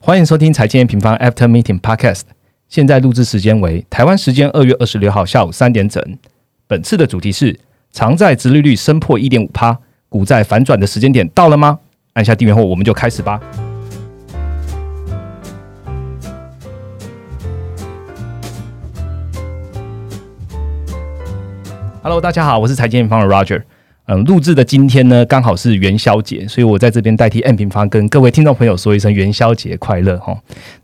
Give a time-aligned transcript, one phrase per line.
[0.00, 2.22] 欢迎收听财经平方 After Meeting Podcast。
[2.68, 6.00] 现在录制时间为台湾时间二月二十六号下午三点整。
[6.68, 7.58] 本次的主题是：
[7.90, 9.76] 长债直利率升破一点五趴，
[10.08, 11.80] 股债反转的时间点到了吗？
[12.12, 13.40] 按下订阅后，我们就开始吧。
[22.04, 23.62] Hello，大家好，我是财经平方的 Roger。
[24.10, 30.34] 嗯，录制的今天呢，刚好是元宵节，所以我在这边代替 N 平方跟各位听众朋友说一声元宵节快乐哈。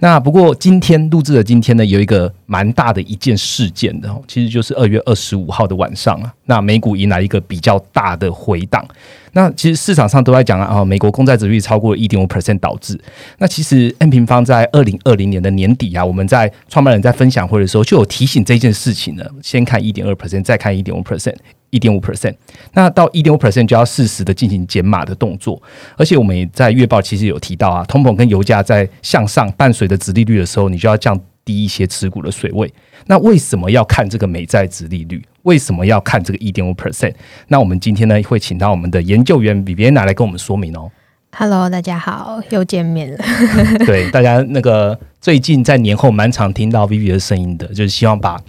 [0.00, 8.86] 那不过今天录制的今天呢，有一个蛮大的一件事件的，其实就是二月二十五号的晚上啊，那美股迎来一个比较大的回档。
[9.32, 13.00] 那其实市场上都在讲啊，美国公债值率超过一点五 percent 导致。
[13.38, 21.36] 那其实 N 平方在二零二零年的年底啊，我们在创办人在分享会的时候就有提醒这件事情呢，先看一点二 percent，再看一点五 percent。
[21.74, 22.32] 一点五 percent，
[22.74, 25.60] 那到一点五 percent 就要适时的进行减码的动作，
[25.96, 32.72] 而且我们也在月报其实有提到啊，通膨跟油价在向上伴随的值利率的时候，你就要降低一些持股的水位。
[33.06, 35.20] 那为什么要看这个美债值利率？
[35.42, 37.12] 为什么要看这个一点五 percent？
[37.48, 40.88] 那我们今天呢会请到我们的研究员 Vivian 来跟我们说明哦。
[41.36, 43.18] Hello，大家好，又见面了。
[43.84, 48.40] 对，大家那个最近在年后蛮常听到 Vivi 的声音的，就是希望把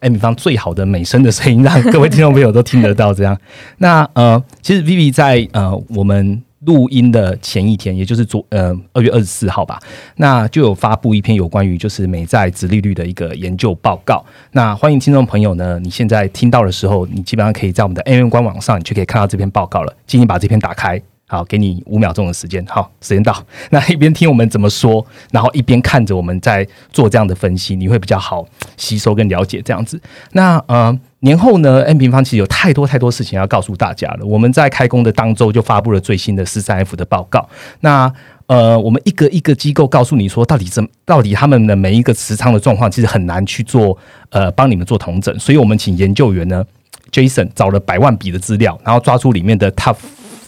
[0.00, 3.14] M 方最好的美声的声音让各位听众朋友都听得到。
[3.14, 3.38] 这样，
[3.78, 9.80] 那呃，其实 Vivi 在呃我们录音的前一天，也就是昨呃二月二十四号吧，
[10.16, 14.22] 那就有发布一篇有关于就是美债殖利率的一个研究报告。
[14.52, 19.96] 那欢迎听众朋友呢，你现在听到的时候，你基本上可以在我们的 AM 官网上，你就可以看到这篇报告了。
[20.06, 21.00] 请你把这篇打开。
[21.34, 22.64] 好，给你五秒钟的时间。
[22.66, 23.36] 好，时间到。
[23.70, 28.46] 那一边听我们怎么说，然后一边看着我们在做这样的分析，你会比较好
[28.76, 30.00] 吸收跟了解这样子。
[30.30, 34.24] 那呃，年后呢，N 平方其实有太多太多事情要告诉大家了。
[34.24, 37.48] 我们在开工的当周就发布了最新的四三 F 的报告。
[37.80, 38.12] 那
[38.46, 43.98] 呃，我们一个一个机构告诉你说，到底怎到底他们的每一个持仓的状况，其实很难去做
[44.30, 45.36] 呃帮你们做同整。
[45.38, 46.64] 所以我们请研究员呢
[47.10, 49.96] ，Jason 找了百万笔的资料，然后抓出里面的 Top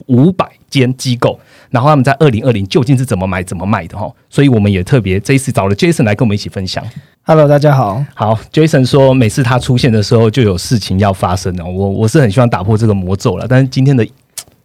[0.06, 0.46] 五百。
[0.68, 1.38] 间机构，
[1.70, 4.10] 然后他们在二零二零究竟是怎么买、怎么卖的哈？
[4.28, 6.84] 所以我们也特别这一次找了 Jason 来跟我们一起分享。
[7.22, 8.04] Hello，大家好。
[8.14, 11.64] 好，Jason 说每次他出现的时候就有事情要发生哦。
[11.64, 14.06] 我我是很希望打破这个魔咒了，但是今天的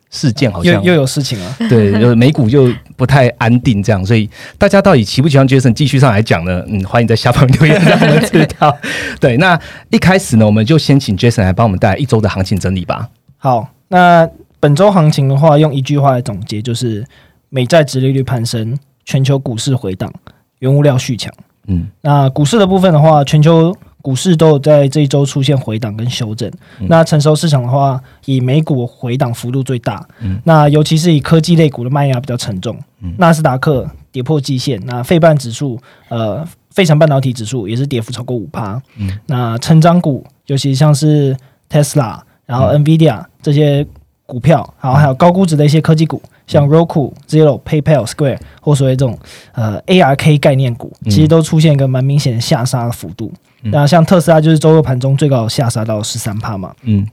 [0.10, 1.56] 事件好像又又有事情了。
[1.70, 6.64] 对，就是美股又不太安定这样，所以大家到底喜不喜欢 Jason 继续上来讲呢？
[6.68, 8.78] 嗯，欢迎在下方留言让我们知道。
[9.20, 13.10] 对，那一开始呢，我们就先请 Jason 来帮我们带来一周的行情整理吧。
[13.38, 14.28] 好，那。
[14.62, 17.06] 本周行情的话，用一句话来总结，就是
[17.50, 20.14] 美债直利率攀升，全球股市回档，
[20.60, 21.34] 原物料续强。
[21.68, 26.52] 嗯，那股市的部分的话，全球股市都有在这一周出现回档跟修正。
[26.82, 30.08] 那成熟市场的话，以美股回档幅度最大。
[30.20, 32.78] 嗯，那尤其是以科技类股的卖压比较沉重。
[33.02, 35.80] 嗯，纳斯达克跌破季线，那费半指数，
[36.10, 38.80] 呃，费城半导体指数也是跌幅超过五趴。
[38.98, 41.36] 嗯，那成长股，尤其像是
[41.68, 43.84] Tesla，然后 NVIDIA 这些。
[44.32, 49.20] 股票，然后还有高估值的一些科技股，像 Roku、Zero、PayPal、Square 或所谓这种
[49.52, 53.30] 呃 ARK 概念股，其实都出现一个蛮明显的下杀的幅度。
[53.64, 56.74] 那像特斯拉就是周二盘中最高下杀到十三帕嘛。
[56.84, 57.06] 嗯，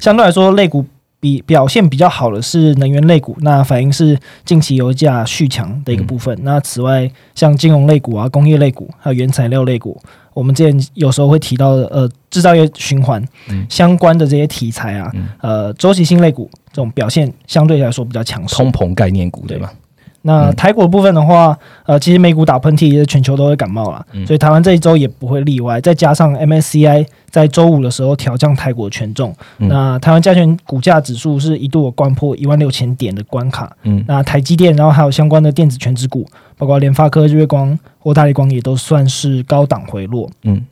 [0.00, 0.84] 相对来说，类股。
[1.22, 6.36] 比表现比较好的是能源类股，那反映是近期油价续强的一个部分。
[6.42, 10.02] 那此外，像金融类股啊、工业类股还有原材料类股，
[10.34, 13.22] 我们之前有时候会提到的，呃，制造业循环
[13.68, 18.56] 相关的这些题材啊，呃，周期性类股这种表现相对来说比较强势。
[18.56, 19.70] 通膨概念股对吗？
[20.22, 25.80] 那台股部分的话，呃，其实美股打喷嚏，全球都会感冒了，所以台湾这一周也不会例外。
[25.80, 33.70] 再加上 MSCI 在周五的时候调降台股权重，那台湾加权股价指数是一度关破一万六千点的关卡。
[33.82, 36.24] 嗯，那台积电，然后还有相关的电子全值股，
[36.56, 40.30] 包括联发科、日月光或大力光，也都算是高档回落。
[40.44, 40.64] 嗯，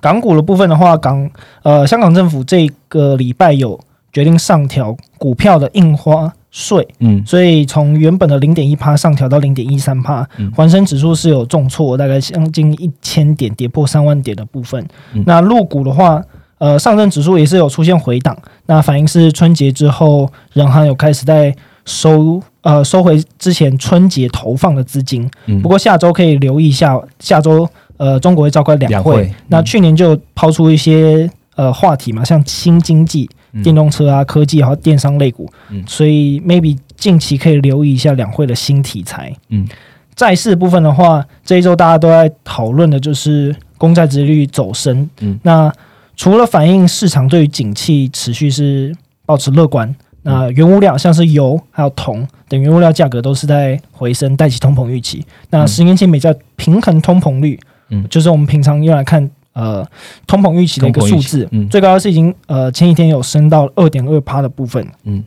[0.00, 1.28] 港股的部分的话，港
[1.64, 3.80] 呃，香港政府这个礼拜有
[4.12, 6.32] 决定上调股票的印花。
[6.56, 14.86] 税，嗯，所以从原本的零点一帕上调到零点一三帕，环生指数是有重挫，大概将近一千点，跌破三万点的部分。
[15.26, 16.22] 那入股的话，
[16.58, 21.52] 呃，上证指数也是有出现回档，那反映是春节之后，人行有开始在
[21.84, 25.28] 收，呃，收回之前春节投放的资金。
[25.60, 33.28] 不过下周可以留意一下，下周呃，中国会召开两会，那去年就抛出一些呃话题嘛，像新经济。
[33.62, 35.50] 电动车啊，科技还有电商类股，
[35.86, 39.32] 所以 maybe 近期可以留意一下两会的新题材。
[39.50, 39.66] 嗯，
[40.14, 45.08] 债市部分的话，这一周大家都在讨论的就是公债殖率走升。
[45.20, 45.72] 嗯，那
[46.16, 48.94] 除了反映市场对于景气持续是
[49.26, 55.24] 保持乐观，那原物料像是油还有铜等原物料价格都是在回升，带起通膨预期。
[55.50, 57.58] 那十年期美债平衡通膨率，
[57.90, 59.84] 嗯，就是我们平常用来看呃
[60.26, 65.24] 通膨预期的一个数字，嗯，最高是已经呃前几天有升到二点二趴的部分，嗯。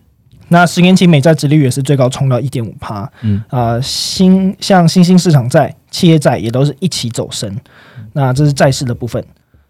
[0.49, 7.53] 那十年期美债殖利率也是最高冲到一点五趴，嗯啊，新像新兴市场债、企业债也都是一起走升。
[8.13, 9.21] 那这是债市的部分。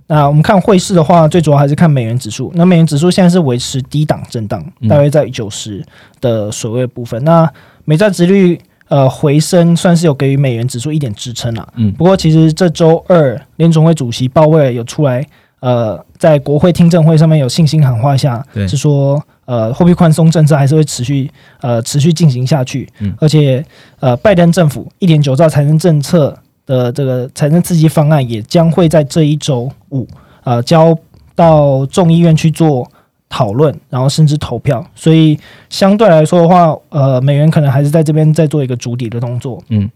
[0.05, 2.51] 那我们看汇市的话，最主要还是看美元指数。
[2.53, 5.83] 那美元指数现在是维持低档震荡，大约在九十
[6.21, 7.21] 的所谓部分。
[7.23, 7.51] 那
[7.83, 11.67] 美债殖率呃回升，算是有给予美元指数一点支撑了。
[11.75, 15.25] 嗯，不过其实这周二联总会主席鲍威尔有出来，
[15.59, 19.23] 呃，在国会听证会上面有信心喊话下，是说。
[19.47, 21.31] 呃，货币宽松政策还是会持续
[21.61, 23.65] 呃持续进行下去，嗯，而且
[24.01, 30.05] 呃，拜登政府一点九兆财政政策的这个财政刺激方案也将会在这一周五
[30.43, 30.93] 呃交
[31.33, 32.85] 到众议院去做
[33.29, 35.37] 讨论，然后甚至投票，所以
[35.69, 39.89] 相对来说的话，呃，美元可能还是在这边在做一个筑底的动作，嗯，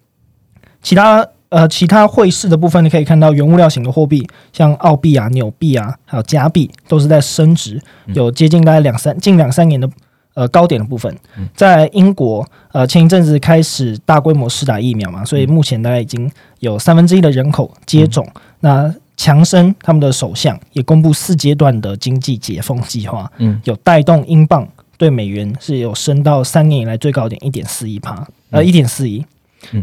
[0.81, 1.27] 其他。
[1.51, 7.77] 呃，其他汇市的部分，你可以看到原物料型的货币，像澳币啊、纽币啊，还有加币，都是在升值，
[8.13, 9.89] 有接近大概两三近两三年的
[10.33, 11.13] 呃高点的部分。
[11.53, 18.25] 在英国，呃，前一阵子开始大规模施打疫苗嘛，所以目前大概已经有三分之一的人口接种。
[18.61, 18.89] 那
[19.21, 29.23] 强生他们的首相也公布四阶段的经济解封计划，嗯，有带动英镑对美元是有升到三年以来最高点一点四一帕，呃，一点四一。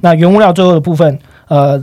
[0.03, 1.17] 那原物料最后的部分。
[1.47, 1.81] 呃，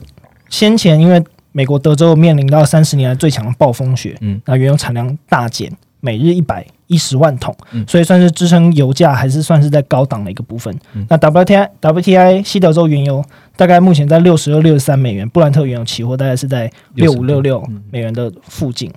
[0.50, 1.24] 先前因为
[1.54, 5.72] 美国德州面临到三十年来最强的暴风雪，嗯，那原油产量大减，
[6.02, 10.73] 每日一百一十万桶，嗯，所以算是支撑油价还是算是在高档的一个部分。
[11.09, 13.23] 那 WTI WTI 西德州原油
[13.55, 18.91] 大概目前在六十二六十三美元，布兰特原油期货大概是在六五六六美元的附近。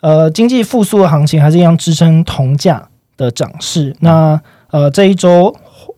[0.00, 3.94] 呃，经济复苏的行情还是一样支撑铜价的涨势。
[4.00, 4.40] 那
[4.70, 5.54] 呃这一周。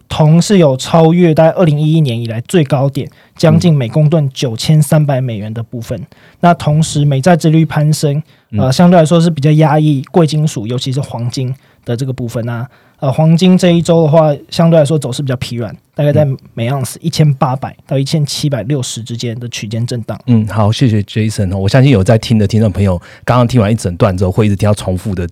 [0.08, 6.00] 铜是有超越在二零一一年以来最高点，将近每公吨九千三百美元的部分。
[6.40, 8.22] 那同时美债利率攀升，
[8.56, 11.54] 呃，相对来说是比较压抑贵金属，尤其是黄金
[11.84, 12.44] 的这个部分。
[12.46, 12.66] 那
[12.98, 20.18] 呃，黄金这一周的话，相对来说走势比较疲软，大概在每盎司一千八百到一千七百六十之间的区间震荡。
[20.26, 25.28] 嗯，好，谢谢 Jason 哦，我相信有在听的听众朋友，刚刚听完一整段之后，会一直听到重复的。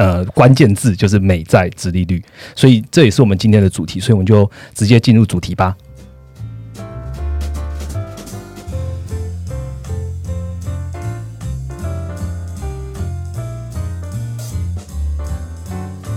[0.00, 2.24] 呃，关键字就是美债殖利率，
[2.56, 5.76] 所以这也是我们今天的主题，所以我们就直接进入主题吧。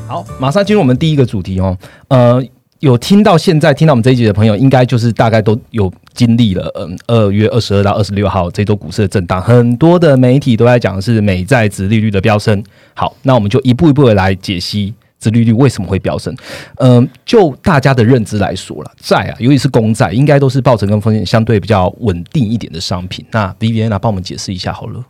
[0.08, 1.78] 好，马上进入我们第一个主题哦，
[2.08, 2.42] 呃。
[2.84, 12.62] 有听到现在听到我们这一集的朋友，应该就是大概都有经历了，嗯，二月二十二到二十六号这周股市的震荡，很多的媒体都在讲的是美债值利率的飙升。
[12.94, 16.36] 好，那我们就一步一步的来解析值利率为什么会飙升。
[16.76, 23.26] 嗯，就大家的认知来说了，债啊，尤其是公债，应该都是报酬跟风险相对比较稳定一点的商品。
[23.32, 25.02] 那 B B N 啊，帮我们解释一下好了。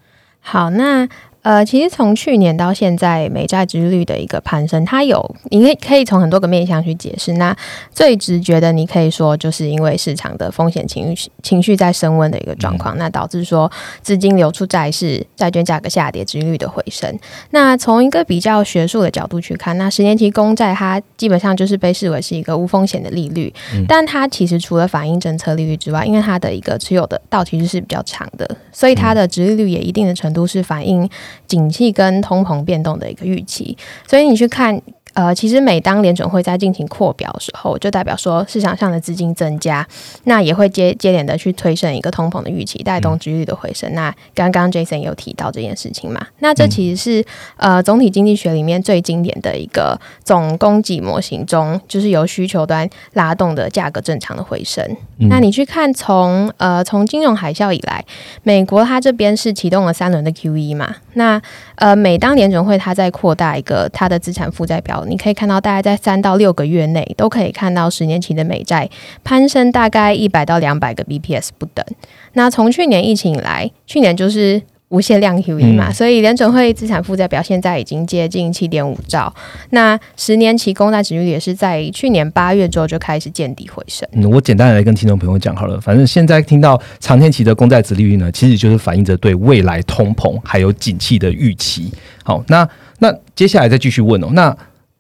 [0.42, 1.10] 好，那。
[1.44, 7.34] 呃，其实从去年到现在，美债值率的一个攀升，它有你可以可以从很多个面向去解释。
[7.34, 7.56] 那
[7.94, 13.70] 最直觉的，你可以说就是因为市场的风险情绪情绪在升温的一个状况，那导致说
[14.02, 17.14] 资金流出债市，债券价格下跌，殖率的回升。
[17.50, 23.54] 那从一个比较学术的角度去看，那十年期公债它基本上就是被视为是一个无风险的利率，
[23.86, 31.10] 但它其实除了反映政策利率之外，因为它的一个持有的到期日是比较长的，所以它的殖利率也一定的程度是反映。
[31.48, 34.82] 景气跟通膨变动的一个预期，所以你去看。
[35.14, 39.88] 呃，其实每当联准会在进行扩表的时候，就代表说市场上的资金增加，
[40.24, 43.94] 那也会接接连的去推升一个通膨的预期，带动利率的回升。
[43.94, 46.26] 那刚刚 Jason 有提到这件事情嘛？
[46.40, 47.26] 那这其实是
[47.58, 54.84] 呃总体经济学里面最经典的一个总供给模型中，就是由需求端拉动的价格正常的回升。
[55.30, 58.04] 那你去看从呃从金融海啸以来，
[58.42, 60.96] 美国它这边是启动了三轮的 QE 嘛？
[61.14, 61.40] 那
[61.76, 65.03] 呃每当联准会它在扩大一个它的资产负债表。
[65.08, 68.90] 你可以看到，大概在三到六个月内，都可以看到十年期的美债
[69.24, 71.86] 攀升大概一百到两百个 BPS 不等。
[72.34, 79.34] 那从去年疫情以来，去年就是无限量 QE 嘛，所以联准会资产负债表现在已经接近七点五兆。
[79.72, 84.08] 那十年期公债值率也是在去年八月之后就开始见底回升。
[84.12, 91.92] 嗯我简单来跟听众朋友讲好了，反正现在听到长天期的公债值利率呢，其实就是反映着对未来通膨还有景气的预期。
[92.24, 92.68] 好，那
[93.00, 94.56] 那接下来再继续问哦，那。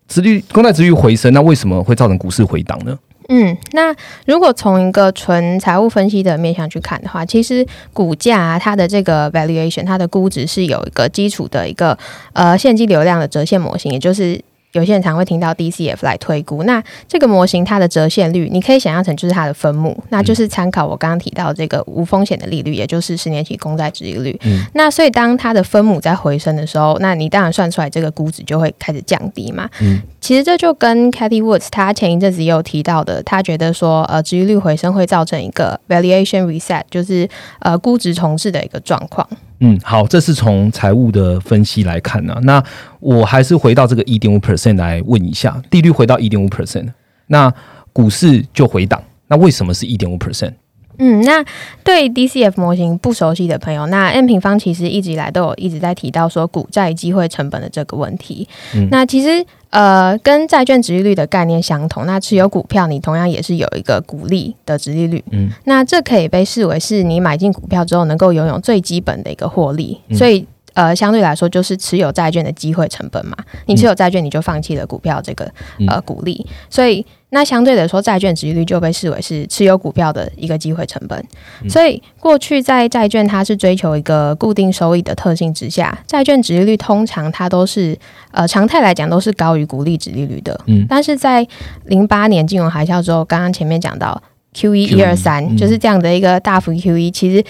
[0.07, 2.97] 殖率公债殖率回升，那为什么会造成股市回档呢？
[3.29, 3.95] 嗯，那
[4.25, 11.97] 如果从一个纯财务分析的面向去看的话，其实股价它的这个 valuation，它的估值是有一个基础的一个
[12.33, 14.39] 呃现金流量的折现模型，也就是
[14.73, 16.63] 有些人常会听到 DCF 来推估。
[16.63, 24.37] 那这个模型它的折现率，你可以想象成就是它的分母，那就是参考我刚刚提到这个无风险的利率，也就是十年期公债殖利率。
[24.43, 29.69] 嗯，那所以当它的分母在回升的时候，那你当然算出来这个估值就会开始降低嘛。
[29.79, 39.27] 嗯，其实这就跟 Cathy Woods 他前一阵子也有提到的，他觉得说呃殖利率回升会造成一个 valuation reset，就是呃估值重置的一个状况。
[39.65, 42.37] 嗯，好，这是从财务的分析来看呢。
[42.43, 42.61] 那
[42.99, 46.91] 我还是回到这个一点五 percent 来问一下，利率回到一点五 percent，
[47.27, 47.49] 那
[47.93, 50.51] 股市就回档，那为什么是一点五 percent？
[50.99, 51.43] 嗯，那
[51.83, 58.47] 对 DCF 模型不熟悉的朋友，那 M 平方其实一直以来都有一直在提到说股债机会成本的这个问题。
[58.75, 65.23] 嗯，那其实呃跟债券值利率的概念相同，那持有股票你同样也是有一个股利的值利率。
[65.31, 70.45] 嗯，那这可以被视为是你买进股票之后能够拥有最基本的一个获利，所以。
[70.73, 73.35] 呃，相对来说就是持有债券的机会成本嘛。
[73.65, 75.51] 你持有债券，你就放弃了股票这个
[75.87, 81.23] 呃鼓励，所以那相对来说，债券值率就被视为是持有股票的一个机会成本。
[81.69, 87.97] 所以过去在债券它是追求一个固定收益的特性之下，债券值率通常它都是
[88.31, 90.59] 呃常态来讲都是高于股利值利率的。
[90.67, 91.47] 嗯，但是在
[91.85, 94.21] 零八年金融海啸之后，刚刚前面讲到
[94.53, 97.43] Q 一一二三就是这样的一个大幅 Q 一其实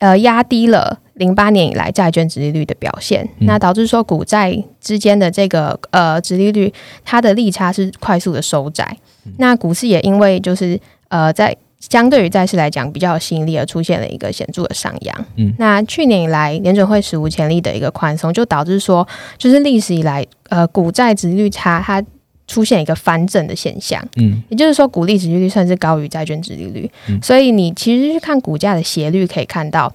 [0.00, 0.98] 呃压低了。
[1.14, 6.72] 零八年以来债券殖利率的表现，那导致说股债之间的这个呃殖利率，
[7.04, 8.96] 它的利差是快速的收窄。
[9.36, 15.26] 那股市也因为就是呃在相对于债市来讲比较有吸引力而出现了一个显著的上扬。
[15.36, 22.02] 嗯，那去年以来联准会史无前例的一个宽松，就导致说就是历史以来呃股债殖率差它
[22.50, 24.02] 出现一个翻正的现象。
[24.16, 26.90] 嗯，也就是说股利值利率算是高于债券值利率。
[27.08, 29.92] 嗯，所以你其实去看股价的斜率可以看到。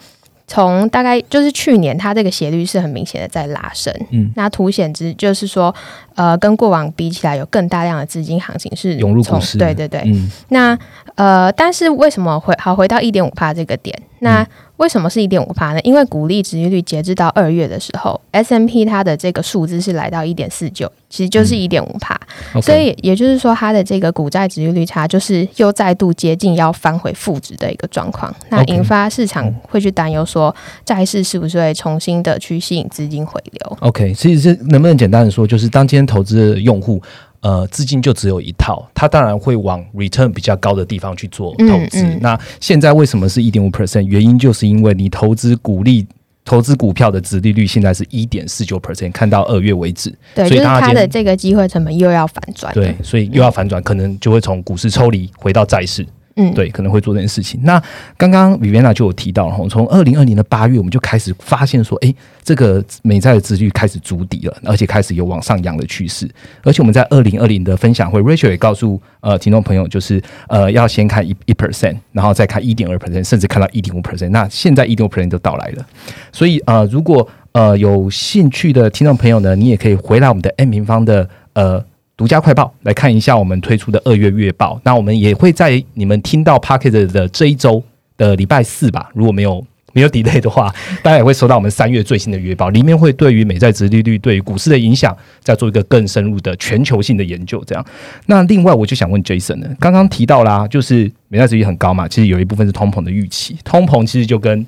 [0.48, 5.74] 从大概就是去年，它这个斜率是很明显的在拉升，嗯，那凸显之就是说，
[6.14, 10.04] 呃，跟过往比起来，有更大量的资金行情是涌入股市，对对对，
[10.50, 10.78] 那
[11.16, 14.00] 呃，但是为什么回好回到一点五帕这个点？
[14.20, 15.79] 那为什么是一点五帕呢？
[15.82, 22.20] 因为股利值利率截至到二月的时候，S M P 它的这个数字是来到一点四九，其实就是一点五帕，
[22.62, 30.53] 所以也就是说，它的这个股债值利率差就是又再度接近要翻回负值的一个状况，那引发市场会去担忧说，
[30.84, 37.01] 债市是不是会重新的去吸引资金回流？OK，其实是能不能简单的说，就是当今天投资的用户。
[37.46, 42.04] 呃，资金就只有一套，他当然会往 return 比较高的地方去做投资。
[42.20, 44.02] 那现在为什么是一点五 percent？
[44.02, 46.08] 原因就是因为你投资股利、
[46.44, 50.12] 投资股票的值利率现在是一点四九 percent，看到二月为止。
[50.34, 52.74] 对，所以它的这个机会成本又要反转。
[52.74, 56.04] 对，所以又要反转，可能就会从股市抽离，回到债市。
[56.38, 57.60] 嗯，对，可能会做这件事情。
[57.63, 57.82] 那
[58.18, 62.13] 刚刚 Viviana 就有提到哈，从二零二零的八月，我们就开始发现说，哎，
[62.44, 66.30] 这个美债的殖率开始筑底了，而且开始有往上扬的趋势。
[66.62, 74.30] 而且我们在二零二零的分享会，Rachel 也告诉呃听众朋友，就是呃要先看一一 percent，然后再看一点二 percent，甚至看到一点五 percent。
[74.30, 75.86] 那现在一点五 percent 都到来了。
[76.34, 81.82] 所以呃，如果呃有兴趣的听众朋友呢，你也可以回来我们的 N 平方的呃。
[82.18, 87.84] 独家快报来看一下我们推出的二月月报，那我们也会在你们听到 Pocket 的这一周
[88.18, 97.62] 的礼拜四吧，如果没有没有 delay 的话，大家也会收到我们三月最新的月报，里面会对于美债殖利率对于股市的影响，再做一个更深入的全球性的研究。
[97.66, 97.86] 这样，
[98.28, 104.66] 那另外我就想问 Jason 呢，刚刚提到啦，就是美债殖利率很高嘛，其实有一部分是通膨的预期，通膨其实就跟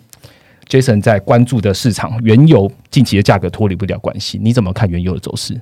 [0.68, 5.60] Jason 在关注的市场原油近期的价格脱离不了关系，你怎么看原油的走势？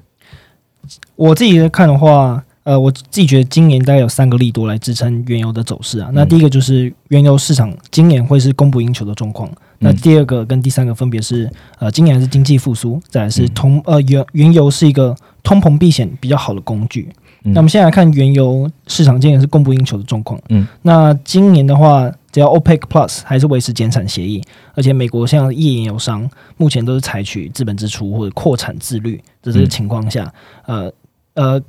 [1.15, 6.09] 我自己看的话，呃，我自己觉得今年大概有三个利多来支撑原油的走势啊。
[6.13, 9.49] 那第一个就是原油市场今年会是供不应求的状况。
[9.79, 17.09] 那第二个跟第三个分别是，呃，今年是经济复苏，再来是通呃原原油是一个通膨避险比较好的工具。
[17.45, 20.39] 那我们现在来看原油市场今年是供不应求的状况。
[20.49, 24.41] 嗯，那今年的话，只要 OPEC Plus 还是维持减产协议，
[24.73, 30.33] 而且美国像页岩油商目前都是采取资本支出或者扩产自律的这个情况下，
[30.65, 30.91] 呃
[31.35, 31.61] 呃，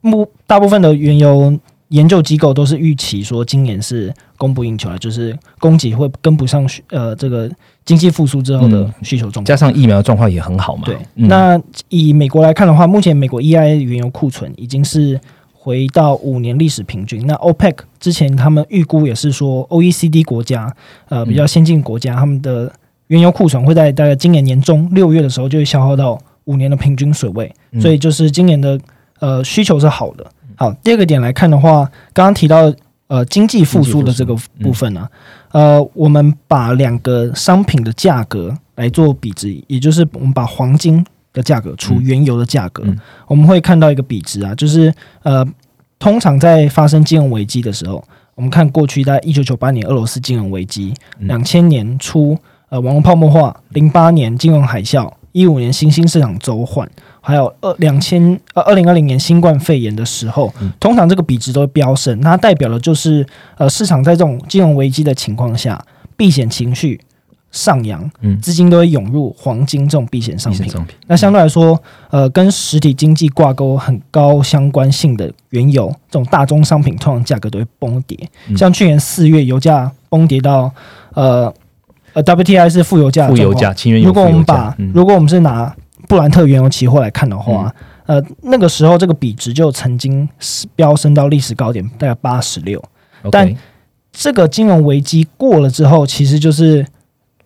[0.00, 1.58] 目大部分的原油。
[1.88, 7.50] 研究机构都是预期说，今年是供不应求了，就是供给会跟不上呃这个
[7.84, 10.82] 经济复苏之后的需求状况，加上疫苗状况也很好嘛。
[10.86, 11.60] 对，那
[11.90, 15.20] 以美国来看的话，目前美国 EIA 原油库存已经是
[15.52, 17.26] 回到五年历史平均。
[17.26, 20.74] 那 OPEC 之前他们预估也是说，OECD 国家
[21.08, 22.72] 呃比较先进国家他们的
[23.08, 28.80] 原油库存会在大概今年年中六月的时候就会消耗到五年的平均水位，所以就是今年的
[29.20, 30.26] 呃需求是好的。
[30.56, 32.72] 好，第二个点来看的话，刚刚提到
[33.08, 35.08] 呃经济复苏的这个部分呢，
[35.52, 42.84] 呃，我们把两个商品的价格来做比值，也就是我们把黄金的价格除原油的价格，
[43.26, 44.92] 我们会看到一个比值啊，就是
[45.22, 45.44] 呃，
[45.98, 48.02] 通常在发生金融危机的时候，
[48.34, 56.88] 我们看过去在一九九八年俄罗斯金融危机，两千年初呃网络泡沫化，零八年金融海啸，一五年新兴市场周换。
[57.26, 63.26] 还有二两千呃二零二零年新冠肺炎的时候，通常这个比值都会飙升，它代表的就是
[63.56, 65.82] 呃市场在这种金融危机的情况下，
[66.18, 67.00] 避险情绪
[67.50, 68.10] 上扬，
[68.42, 70.70] 资金都会涌入黄金这种避险商品。
[71.06, 78.18] 那相对来说，呃，跟实体经济挂钩很高相关性的原油这种大宗商品，通常价格都会崩跌。
[78.54, 80.70] 像去年四月油价崩跌到
[81.14, 81.50] 呃
[82.12, 85.74] 呃 WTI 是负油价，负油价，如果我们把如果我们是拿
[86.14, 87.74] 布兰特原油期货来看的话，
[88.06, 90.28] 呃，那个时候这个比值就曾经
[90.76, 92.80] 飙升到历史高点，大概八十六。
[93.32, 93.52] 但
[94.12, 96.86] 这个金融危机过了之后，其实就是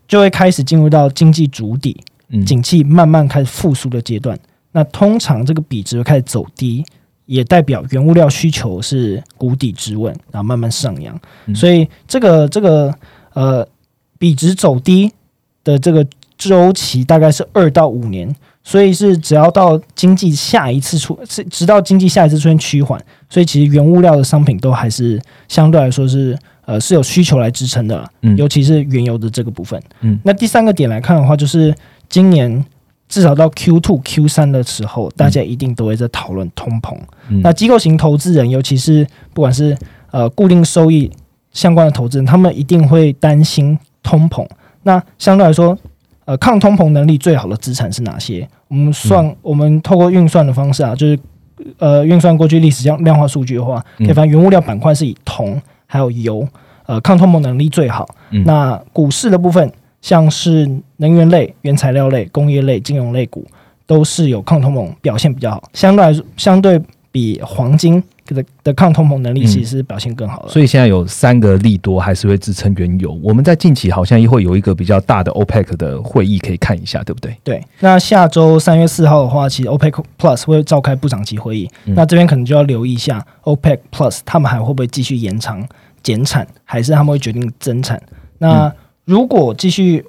[0.07, 1.99] 就会开始进入到经济主底、
[2.45, 4.39] 景气慢慢开始复苏的阶段。
[4.73, 6.85] 那通常这个比值会开始走低，
[7.25, 11.19] 也代表原物料需求是谷底之问，然后慢慢上扬。
[11.55, 12.95] 所以这个这个
[13.33, 13.67] 呃
[14.19, 15.11] 比值走低
[15.65, 16.07] 的这个
[16.37, 18.37] 周期大概是二到五年。
[18.65, 23.01] 所以是只要到经济下一次出，是直到经济下一次出现趋缓，
[23.31, 26.37] 所以其实原物料的商品都还是相对来说是
[26.67, 31.75] 呃是有需求来支撑的，嗯，尤其是原油的这个部分，嗯，那第三个点来看的话，就是
[32.11, 32.63] 今年
[33.09, 36.95] 至少到 Q two Q 三的时候，大家一定都会在讨论通膨，
[37.43, 39.75] 那机构型投资人，尤其是不管是
[40.11, 41.11] 呃固定收益
[41.53, 44.47] 相关的投资人，他们一定会担心通膨，
[44.83, 45.79] 那相对来说。
[46.29, 48.47] 呃，抗通膨能力最好的资产是哪些？
[48.69, 51.19] 我们算，我们透过运算的方式啊，就是
[51.79, 56.47] 呃，运算过去历史量量化数据的话，可以发现原物料板块是以铜还有油，
[56.85, 58.07] 呃，抗通膨能力最好。
[58.45, 63.47] 那股市的部分，像是能源类、原材料类、工业类、金融类股，
[63.87, 66.79] 都是有抗通膨表现比较好，相对来说，相对
[67.11, 68.05] 比黄金。
[68.35, 73.19] 的的抗通膨能力其实表现更好了，所以现在有三个利多还是会支撑原油。
[73.23, 77.37] 我们在近期好像也会有一个比较大的 OPEC 的会议可以看一下，对不对？
[77.43, 85.67] 对，那下周三月四号的话，其实 OPEC Plus 会召开部长级会议，那这边可能就要留意一下 OPEC Plus 他们还会不会继续延长
[86.03, 88.01] 减产，还是他们会决定增产？
[88.39, 88.73] 那
[89.05, 90.05] 如果继续。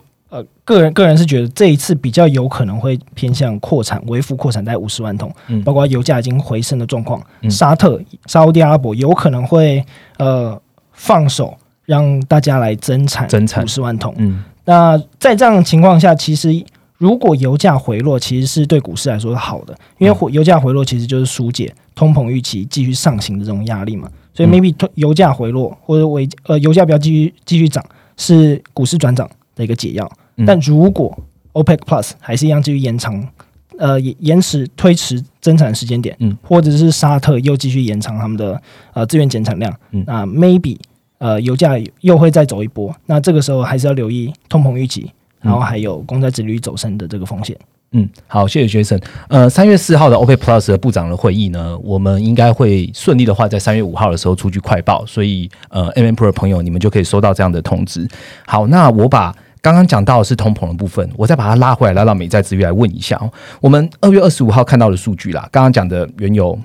[0.69, 9.83] 呃，个人个人是觉得这一次比较有可能会偏向扩产，微幅扩产在五十万桶，嗯，包括油价已经回升的状况，沙特、沙特阿拉伯有可能会
[10.17, 10.61] 呃
[10.93, 13.63] 放手让大家来增产，增产。
[13.63, 16.63] 五十万桶，嗯，那在这样的情况下，其实
[16.97, 27.83] 如果油价回落，其实是对股市来说是好的，因为油价回落其实就是疏解通膨预期继续上行的这种压力嘛，所以 maybe 油价回落或者为呃油价不要继续继续涨，
[28.17, 29.27] 是股市转涨。
[29.55, 30.09] 的一个解药，
[30.45, 31.17] 但如果
[31.53, 33.27] OPEC Plus 还是一样继续延长，
[33.77, 38.61] 呃，延迟推迟增产时间点，嗯，或者是沙特又继续延长他们的
[38.93, 40.77] 呃资源减产量，嗯，那 maybe
[41.17, 45.09] 呃油价又会再走一波，那这个时候还是要留意通膨预期，
[45.41, 47.57] 然后还有公债殖率走升的这个风险。
[47.93, 49.01] 嗯，好，谢谢 Jason。
[49.29, 58.07] 呃，三月四号的 OPEC Plus 的部长的会议呢，我们应该会顺利的话，在三月五号的时候出具快报，所以呃，M M Pro 的朋友你们就可以收到这样的通知。
[58.45, 59.33] 好，那我把。
[59.61, 63.29] 刚刚讲到的是通膨的部分，我再把它拉回来，拉到美债之余来问一下哦。
[63.59, 66.57] 我们二月二十五号看到的数据啦，刚刚讲的原油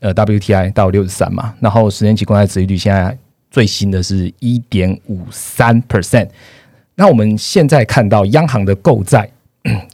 [0.00, 3.16] 呃 WTI 到六十三嘛，然后十年期公债殖利率现在
[3.50, 6.28] 最新的是一点五三 percent。
[6.96, 9.30] 那我们现在看到央行的购债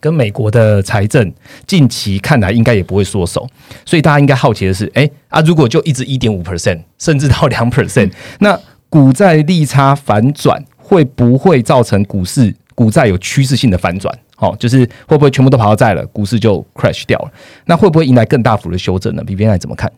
[0.01, 1.31] 跟美国的财政
[1.67, 3.47] 近期看来应该也不会缩手，
[3.85, 8.59] 所以大家应该好奇的是，哎啊，如果就一直一点五 percent，甚至到两 percent，那
[8.89, 10.65] 股债利差反转。
[10.89, 14.19] 会不会造成股市股债有趋势性的反转？
[14.35, 17.31] 好，就是会不会全部都跑到债了，股市就 crash 掉了？
[17.67, 19.23] 那会不会迎来更大幅的修正呢？
[19.23, 19.93] 比边来怎么看？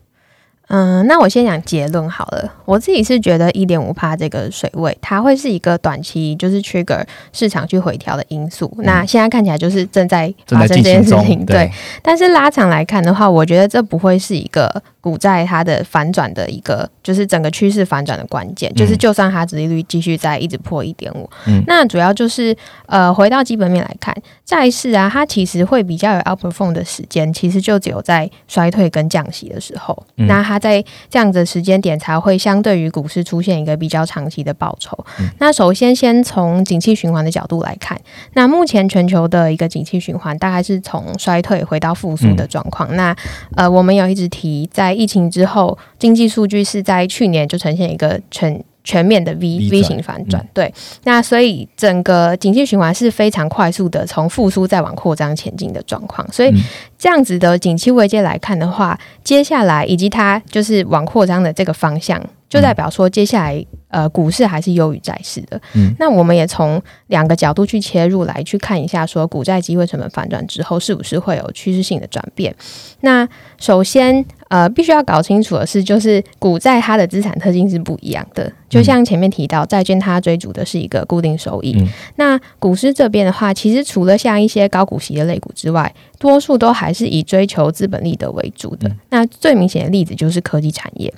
[0.73, 2.53] 嗯，那我先讲结论好了。
[2.65, 8.73] 我自己是觉得一点五帕这个水位，它会是一个短期就是 trigger 市场去回调的因素。
[8.79, 11.71] 那现在看起来就是正在发生这件事情，对。
[12.03, 14.83] 但是拉长来看的话，我觉得这不会是一个。
[15.01, 21.29] 股债它的反转的一个，就是整个趋势反转的关键，就是就算它殖利率继续在一直破一点五，
[21.67, 35.03] 那主要就是呃回到基本面来看，债市啊，它其实会比较有 outperform 的时间，其实就只有在衰退跟降息的时候，那它在这样的时间点才会相对于股市出现一个比较长期的报酬。
[35.39, 37.99] 那首先先从景气循环的角度来看，
[38.35, 42.95] 那目前全球的一个景气循环大概是从衰退回到复苏的状况。
[42.95, 43.17] 那
[43.57, 44.90] 呃，我们有一直提在。
[44.93, 50.45] 疫情之后，经济数据是在去年就呈现一个全全面的 V V 型反转。
[50.55, 50.73] 对，
[51.05, 56.27] 那所以整个经济循环是非常快速的从复苏再往扩张前进的状况。
[56.33, 56.53] 所以
[56.99, 62.21] 这样子的景气位阶来看的话，接下来以及它就是往扩张的这个方向。
[62.51, 65.61] 就代表说，接下来呃，股市还是优于债市的。
[65.75, 72.55] 嗯，那我们也从两个角度去切入来去看一下，说股债机会成本反转之后，是不是会有趋势性的转变？
[73.03, 73.27] 那
[73.59, 78.53] 首先呃，必须要搞清楚的是，就是股债它的资产特性是不一样的。
[78.69, 81.77] 就像前面提到，债券它追逐的是一个固定收益。
[82.17, 88.91] 那股市这边的话，其实除了像一些高股息的类股之外，多数都还是以追求资本利得为主的。
[89.11, 91.13] 那最明显的例子就是科技产业。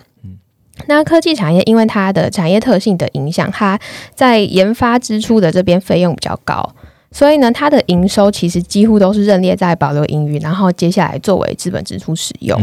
[0.86, 3.78] 那科技产业因为它的产业特性的影响，它
[4.14, 6.74] 在研发支出的这边费用比较高，
[7.10, 12.60] 所以呢，它的营收其实几乎都是认列在保留盈余，然后接下来作为资本支出使用。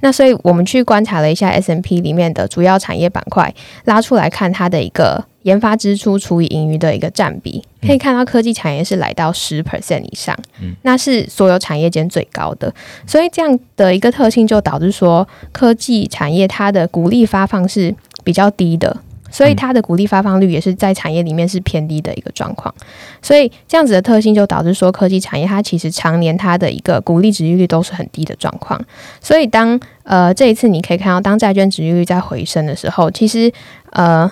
[0.00, 3.54] 那所以我们去观察了一下 S M P 里面的主要产业板块，
[3.84, 5.24] 拉出来看它的一个。
[5.42, 10.36] 研发支出除以盈余的一个占比，可以看到科技产业是来到十 percent 以上，
[10.82, 12.72] 那是所有产业间最高的。
[13.06, 18.96] 所以这样的一个特性就导致说，科技产业它的股利发放是比较低的，
[19.30, 22.72] 所以它的股利发放率也是在产业里面是偏低的一个状况。
[23.20, 28.80] 所以这样子的特性就导致说，科技产业它其实常年它的一个股利值利率都是很低的状况。
[29.20, 33.52] 所以当呃这一次你可以看到，当债券值利率在回升的时候，其实
[33.90, 34.30] 呃。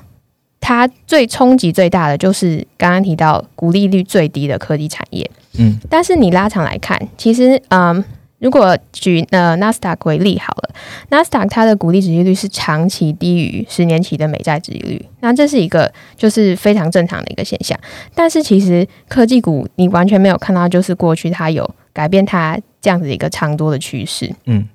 [0.60, 8.04] 它最冲击最大的就是刚刚提到股利率最低的科技产业，嗯，但是你拉长来看，其实，嗯，
[8.38, 10.70] 如果举呃纳斯达克为例好了，
[11.08, 17.78] 纳斯达克它的股利值利率是长期低于十年期的美债值利率，那这是一个就是非常正常的一个现象。
[18.14, 24.68] 但是其实科技股你完全没有看到，就是过去它有改变它这样子一个长多的趋势，嗯。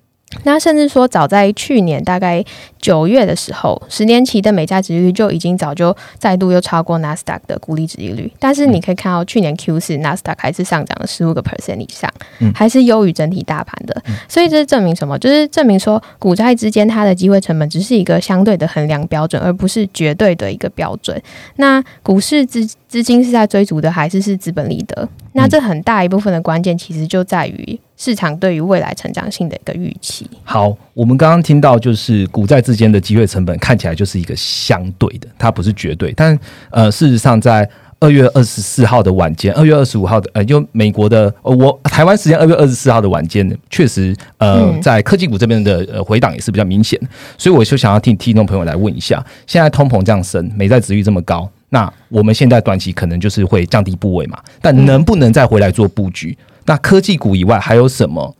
[0.44, 2.44] 那甚至说，早在去年大概
[2.80, 8.30] 九月的时候，十年期的美债值利率就已经早就再度又超过纳斯达克的股利值利率。
[8.38, 12.12] 但是你可以看到，去年 Q 四纳斯达克还是上涨了十五个 percent 以上，
[12.54, 14.04] 还是优于整体大盘的。
[14.28, 15.18] 所以这是证明什么？
[15.20, 21.22] 就是证明说，股债之间它的机会成本只是一个相对的衡量标准，而不是绝对的一个标准。
[21.58, 25.08] 那股市资资金是在追逐的，还是是资本利得？
[25.34, 27.80] 那这很大一部分的关键，其实就在于。
[27.98, 30.30] 市场对于未来成长性的一个预期。
[30.44, 36.12] 好，我们刚刚听到就是股债之间的机会成本看起来就是一个相对的，它不是绝对。
[36.14, 36.38] 但
[36.70, 37.68] 呃，事实上在
[38.00, 47.00] 二月二十四号的晚间，二月二十五号的呃，就美国的我台湾时间二月二十四号的晚间，确实呃，在科技股这边的呃回档也是比较明显。
[47.38, 54.38] 所以我就想要替听众朋友来问一下：现在通膨这样升，美债值率这么高，那我们现在短期可能就是会降低部位嘛？
[54.62, 56.38] 但能不能再回来做布局？
[56.66, 58.36] 那科技股以外还有什么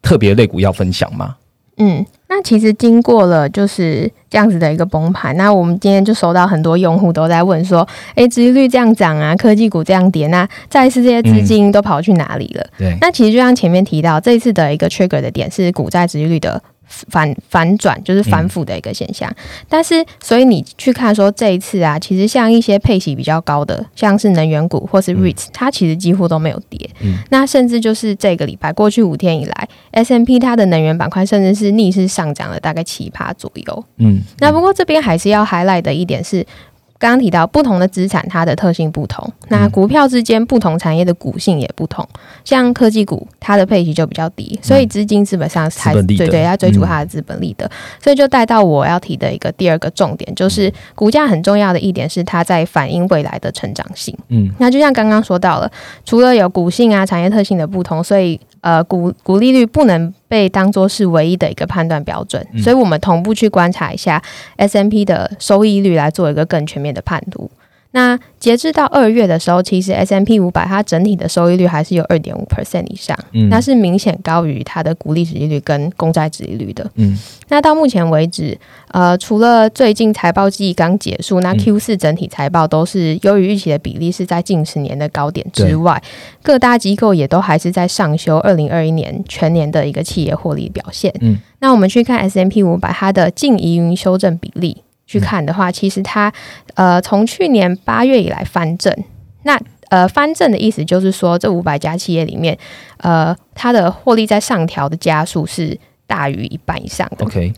[0.00, 1.36] 特别类股要分享吗？
[1.78, 16.62] 嗯，那其实经过了就是这样子的一个崩盘，那我们今天就收到很多用户都在问说：“哎，殖利率这样涨啊，科技股这样跌，那再一次这些资金都跑去哪里了？”对，那其实就像前面提到，这一次的一个 trigger 的点是股债殖利率的。
[17.08, 19.30] 反反转就是反腐的一个现象，
[19.68, 26.90] 但是所以你去看说这一次啊，其实像一些配息比较高的，像是能源股或是 REITs，它其实几乎都没有跌。
[27.00, 33.84] 嗯，那甚至就是这个礼拜过去五天以来，S M P 它的能源板块甚至是逆势上涨了大概七趴左右。
[33.98, 36.46] 嗯，那不过这边还是要 highlight 的一点是。
[37.02, 39.28] 刚刚提到不同的资产，它的特性不同。
[39.48, 42.06] 那股票之间不同产业的股性也不同。
[42.44, 47.68] 像科技股，它的配息就比较低，所以资金基本上还对对要追逐它的资本利得。
[48.00, 54.16] 所以就带到我要提的一个第二个重点，就是股价很重要的一点是它在反映未来的成长性。
[54.28, 55.68] 嗯，那就像刚刚说到了，
[56.04, 58.38] 除了有股性啊产业特性的不同，所以。
[58.62, 64.22] 呃，股股利率不能被当做是唯一的一个判断标准，所以我们同步去观察一下
[64.56, 67.50] S M P 的收益率，来做一个更全面的判读。
[67.92, 76.90] 那截至到二月的时候，其实 S M P 五百它整体的收益率还是有二点五 percent 以上，嗯那是明显高于它的股利值利率跟公债值利率的。
[76.94, 77.16] 嗯，
[77.48, 86.02] 那到目前为止，呃，除了最近财报季刚结束，那 Q 四整体财报都是优于预期的比例是在近十年的高点之外，
[86.42, 91.12] 各大机构也都还是在上修二零二一年全年的一个企业获利表现。
[91.20, 94.78] 嗯，那我们去看 S M P 五百它的净移云修正比例。
[95.12, 96.32] 去看的话，其实它
[96.74, 98.94] 呃从去年八月以来翻正，
[99.42, 102.56] 那呃翻正的意思就是说，这五百家企业里面，
[102.98, 107.26] 呃它的获利在上调的加速是大于一半以上的。
[107.26, 107.52] OK。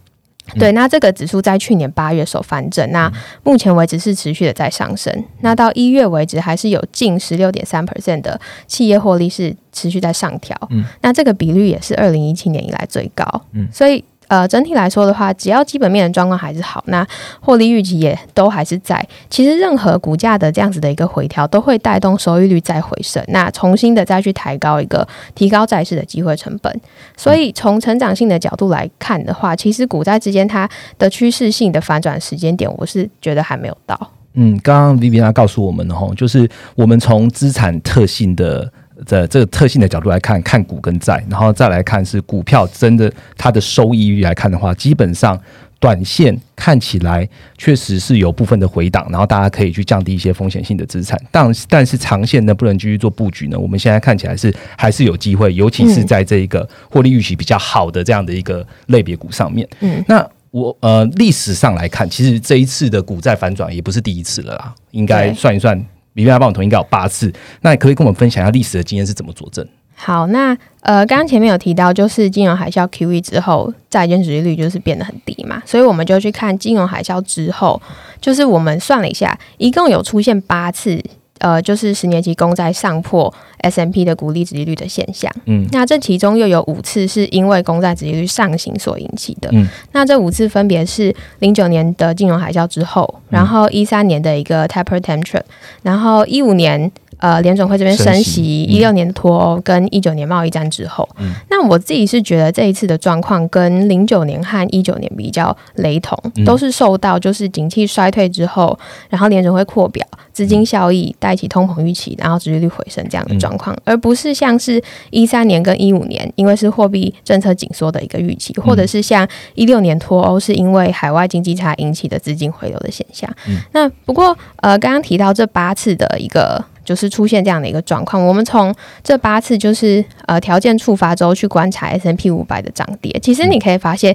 [0.58, 3.10] 对，那这个指数在去年八月首翻正，那
[3.44, 5.10] 目前为止是持续的在上升。
[5.40, 10.54] 那到一月为止，还是有近十六点三 percent 的企业获利是持续在上调。
[10.68, 13.24] 嗯，那这个比率也是二零一七年以来最高。
[13.52, 17.06] 嗯，所以呃，整体来说的话，只要基本面的状况还是好，那
[17.40, 19.06] 获利预期也都还是在。
[19.28, 26.80] 其实任何股价的这样子的一个回调，都会带动收益率再回升，那重新的再去抬高一个提高债市的机会成本。
[27.16, 33.98] 所以从成长性的角度来看的话，其实股债之间它的趋势性的反转时间点，我是觉得还没有到。
[34.34, 38.72] 嗯，刚刚 Vivian 告诉我们的吼，就是我们从资产特性的。
[39.06, 45.38] 在这个特性的角度来看，看股跟债，然后再来看是股票真的它的收益率来看的话，基本上
[45.78, 53.58] 短线看起来确实是有部分的回档，然后大家可以去降低一些风险性的资产，但但是长线能不能继续做布局呢？
[53.58, 59.68] 我们现在看起来是还是有机会，尤其是在这一个获利预期比较好的这样的一个类别股上面。
[59.80, 65.84] 嗯，那我呃历史上来看，其实这一次的股债反转也不是第一次了啦，应该算一算。
[66.14, 69.64] 里面要帮我同应该有八次，那你可以跟我们分享一下历史的经验是怎么佐证？
[69.96, 77.80] 好，那呃，刚刚前面有提到，就是金融海啸 QE 之后，债券收益率就是变得很低嘛，所以我们就去看金融海啸之后，
[78.20, 81.00] 就是我们算了一下，一共有出现八次。
[81.38, 85.30] 呃，就是十年期公债上破 S M P 的股利值利率的现象。
[85.46, 89.48] 嗯，那这其中又有五次是因为公债值利率上行所引起的。
[89.52, 95.42] 嗯，那这五次分别是零九年的金融海啸之后，然后一三年的一个 taper tantrum，
[95.82, 96.90] 然后一五年。
[97.24, 101.08] 呃，联总会这边升息，一六年的脱欧跟一九年贸易战之后，
[101.48, 123.34] 那我自己是觉得这一次的状况跟零九年和一九年比较雷同，都是受到就是景气衰退之后，然后联总会扩表，资金效益带起通膨预期，然后殖利率回升这样的状况，而不是像是一三年跟一五年，因为是货币政策紧缩的一个预期，或者是像一六年脱欧是因为海外经济差引起的资金回流的现象。
[123.72, 126.62] 那不过呃，刚刚提到这八次的一个。
[126.84, 134.14] 就是出现这样的一个状况，我们从这八次就是呃条件触发之后去观察 S N P 五百的涨跌，其实你可以发现，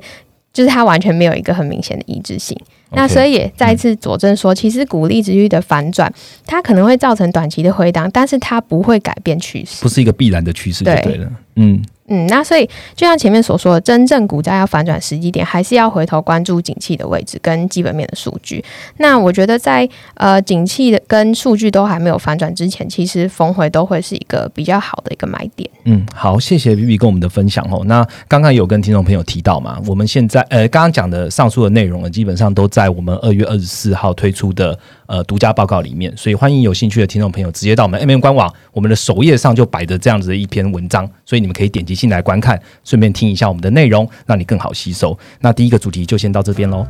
[0.53, 2.57] 就是它完全没有一个很明显的一致性。
[2.91, 6.11] 那所以也再次佐证说，其实股利值率的反转，
[6.45, 11.31] 它可能会造成短期的回档，但是它不会改变趋势，不是一个必然的趋势，就对了。
[11.55, 11.81] 嗯。
[12.09, 18.63] 嗯，那所以就像前面所说的，真正股价要反转时机点，还是要回头关注景气的位置跟基本面的数据。
[18.97, 25.69] 那我觉得在呃景气的跟数据都还没有反转之前，其实峰回都会是一个比较好的一个买点。
[25.85, 27.83] 嗯，好，谢谢 B B 跟我们的分享哦。
[27.85, 34.77] 那刚刚有跟听众朋友提到嘛，我们现在呃刚刚讲的上述的内容呢，基本上都在我们二月二十四号推出的。
[35.09, 45.17] 呃，独家报告里面，所以欢迎有兴趣的听众朋友直接到我们 M M 官网，我们的首页上就摆着这样子的一篇文章，所以你们可以点击进来观看，顺便听一下我们的内容，让你更好吸收。
[45.39, 46.85] 那第一个主题就先到这边喽。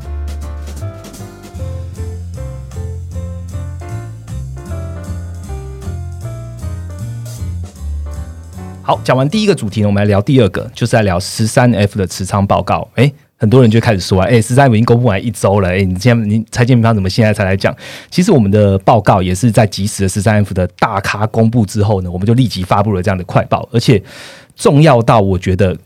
[8.82, 12.86] 好，讲完第一个主题呢，我们来聊第二个，就是在聊十三 F 的持仓报告。
[12.96, 13.14] 诶。
[13.40, 17.74] 很多人就开始说啊，哎，十三已经公布完一周了，哎，你现在你财经平方怎么现在才来讲？
[18.12, 24.04] 其实我们的报告也是在及时的十三 F 的大咖公布之后呢，我们就立即发布了这样的快报，而且
[24.58, 25.78] 重要到我觉得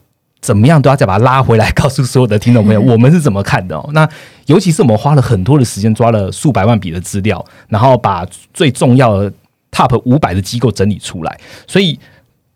[0.42, 3.88] 怎么样都要再把它拉回来，告诉所有的听众朋友， 我们是怎么看的哦。
[3.94, 4.10] 那
[4.48, 9.32] 尤其是我们花了很多的时间，抓了数百万笔的资料，然后把最重要的
[9.72, 12.00] Top 五百的机构整理出来，所以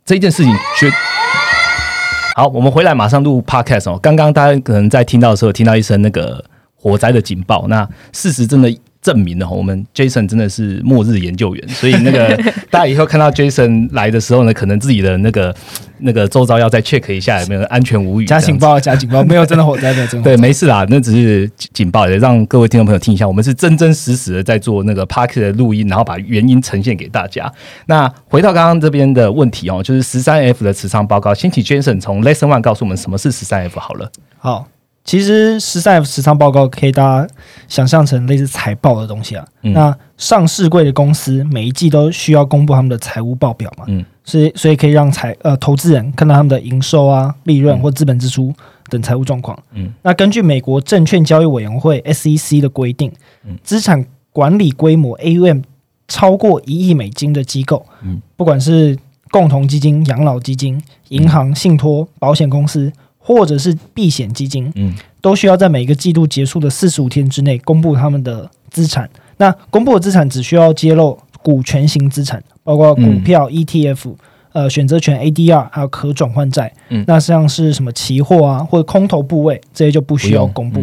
[0.04, 0.92] 这件事情绝。
[2.38, 3.98] 好，我们回来马上录 podcast 哦。
[3.98, 6.46] 刚刚大家可能在听到的时候，听到一声那个
[6.76, 7.66] 火灾的警报。
[7.68, 8.70] 那事实真的。
[9.08, 12.36] 证明了我们 Jason 真的是末日研究员，所以那个
[12.70, 15.56] 大家以后看到 Jason 来的时候呢，可能自己的那个
[16.00, 18.26] 那个周遭要再 check 一下有没有安全无虞。
[18.26, 27.50] 加警报，加警报，没有真的火灾的，真 对，没事啦，那只是警报，也让各位听众朋友听一下，我们是真真实实的在做那个 Park 的录音，然后把原因呈现给大家。
[27.86, 34.12] 那回到刚刚这边的问题哦，就是十三 F 的持仓报告，先请 Jason 从 Lesson One 告诉我们什么是十三 F 好了。
[34.38, 34.68] 好。
[35.08, 37.34] 其实十三 F 持仓报告可以大家
[37.70, 39.48] 想象成类似财报的东西啊。
[39.62, 43.86] 那上市柜的公司每一季都需要公布他们的财务报表嘛。
[43.88, 44.06] 嗯。
[44.26, 48.54] 所以所以可以让财呃投资人看到他们的营收啊、利润或资本支出
[48.90, 49.58] 等财务状况。
[49.72, 49.94] 嗯。
[50.02, 53.10] 那根据美国证券交易委员会 SEC 的规定，
[53.64, 55.64] 资产管理规模 AUM
[56.10, 58.98] 超过一亿美金的机构，嗯，不管是
[59.32, 62.92] 共同基金、养老基金、银行、信托、保险公司。
[63.28, 69.10] 或者是避险基金，嗯，都需要在每个季度结束的四十五天之内公布他们的资产。
[69.36, 74.16] 那公布的资产只需要揭露股权型资产，包括股票、ETF、
[74.54, 76.72] 呃选择权 ADR，还有可转换债。
[76.88, 80.82] 嗯，那像是什么期货啊，或者空头部位这些就不需要公布。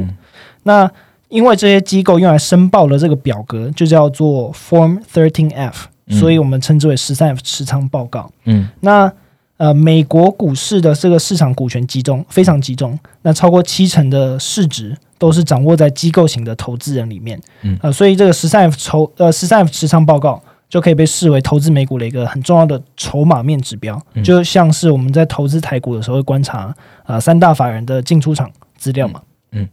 [0.65, 0.91] 那
[1.31, 8.31] 因为这些机构用来申报的这个表格就叫做 Form Thirteen F，所以我们称之为十三 F 持仓报告。
[8.45, 9.11] 嗯，那
[9.57, 17.41] 呃，美国股市的这个市场股权集中非常集中，那超过七成的市值都是掌握在机构型的投资人里面。
[17.63, 29.23] 嗯，呃，所以这个十三 F 筹呃十三 F 持仓报告就可以被视为投资美股的一个很重要的筹码面指标，就像是我们在投资台股的时候会观察啊三大法人的进出场资料嘛。
[29.53, 29.69] 嗯，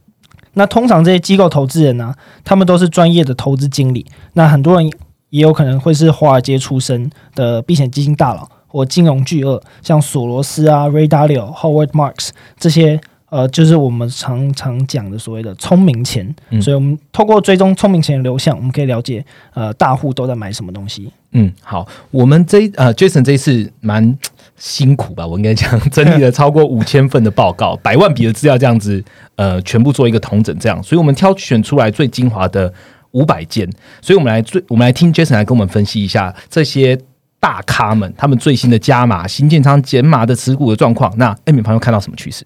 [0.54, 2.14] 那通常这些机构投资人呢，
[2.44, 4.92] 他们都是专业的投资经理，那很多人
[5.32, 8.48] 也有可能会是华尔街出身的避险基金大佬。
[8.72, 16.34] 或金融巨鳄，像索罗斯啊、Ray Dalio、Howard Marks 这些，呃，就是我们常常讲的所谓的聪明钱。
[16.62, 21.12] 所以，我们透过追踪聪明钱的流向，我们可以了解，呃，大户都在买什么东西。
[21.34, 24.18] 嗯，好，我们这呃，Jason 这一次蛮
[24.58, 25.26] 辛苦吧？
[25.26, 29.04] 我应该讲，整理了超过五千份的报告，百万笔的资料，这样子，
[29.36, 32.74] 呃，全部做一个统整，这样，所以我们挑选出来最精华的
[33.12, 33.70] 五百件。
[34.02, 37.00] 所以我们来最，我们来听 Jason 来跟我们分析一下这些。
[37.42, 42.46] 大咖们，他们最新的加码、新建仓减码的持股的状况，那艾米朋友看到什么趋势？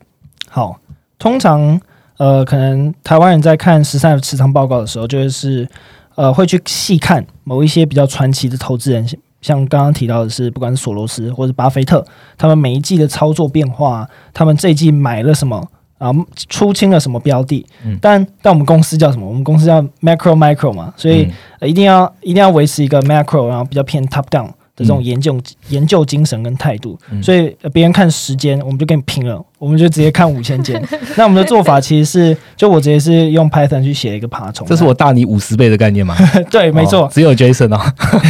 [0.49, 0.79] 好，
[1.19, 1.77] 通常
[2.17, 5.67] 呃，可能台湾人在看十三持仓报告的时候，就是
[6.15, 9.05] 呃，会去细看某一些比较传奇的投资人，
[9.41, 12.03] 像刚刚提到的是，不管是索罗斯或者巴菲特，
[12.37, 15.61] 他们每一季的操作变化，他们这一季买了什么
[15.97, 16.09] 啊，
[16.47, 17.65] 出清了什么标的？
[17.83, 19.27] 嗯，但但我们公司叫什么？
[19.27, 21.29] 我们公司叫 Macro Micro 嘛，所以
[21.59, 24.51] 一定要一定要维持一个 Macro，然后比较偏 Top Down。
[24.75, 30.81] 的这种研究研究精神跟态度，所以别人看时间，我们就跟你拼了，我们就直接看五千件。
[31.15, 36.15] 那我们的做法其实是，就我直接是用 Python 去写一个爬虫，这是我大你五十倍的概念吗？
[36.51, 37.79] 对，没错，只有 Jason 哦，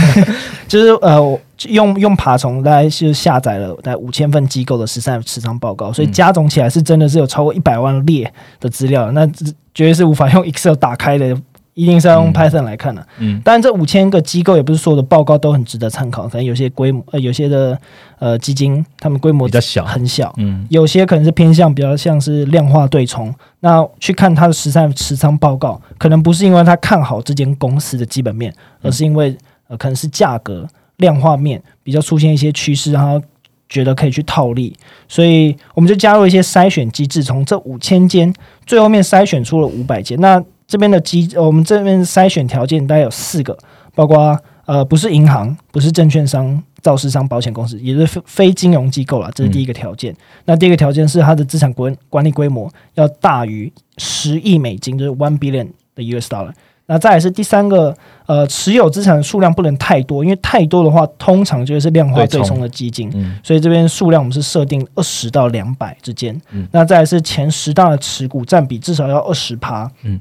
[0.67, 9.25] 就是呃，用用爬虫来是下载了大概五千份机构的十三持仓报告，所以加总起来是真的是有超过一百万列的资料，那
[9.73, 11.35] 绝对是无法用 Excel 打开的。
[11.75, 17.77] 一定是要用 Python 来看的，嗯，当然这五千个机构也不是所有的报告都很值得参考，可能有些规模呃有些的
[18.17, 33.21] 呃基金，他们规模比较小，很小，嗯，有些可能是偏向比较像是量化对冲，那去看它的实战持仓报告，可能不是因为他看好这间公司的基本面，而是因为呃可能是价格量化面比较出现一些趋势，然后
[33.67, 34.73] 觉得可以去套利，
[35.09, 38.33] 所以我们就加入一些筛选机制，从这五千间
[38.65, 40.41] 最后面筛选出了五百间，那。
[40.67, 43.57] 这边的机，我们这边筛选条件大概有四个，
[43.93, 50.15] 包括呃，不是银行，不是证券商、造市商、保险公司，也是非非金融机构啦，这是第一个条件。
[50.45, 56.51] 那第二个条件是它的资产管管理规模要大于十亿美金，就是 one billion 的 US dollar。
[56.87, 63.11] 那再来是第三个，呃，持有资产的数量不能太多，因为太多的话，通常就是量化对冲的基金。
[63.13, 66.39] 嗯所以这边数量我们是设定二十到两百之间。
[66.51, 69.91] 嗯那再来是前十大的持股占比至少要二十趴。
[70.03, 70.19] 嗯。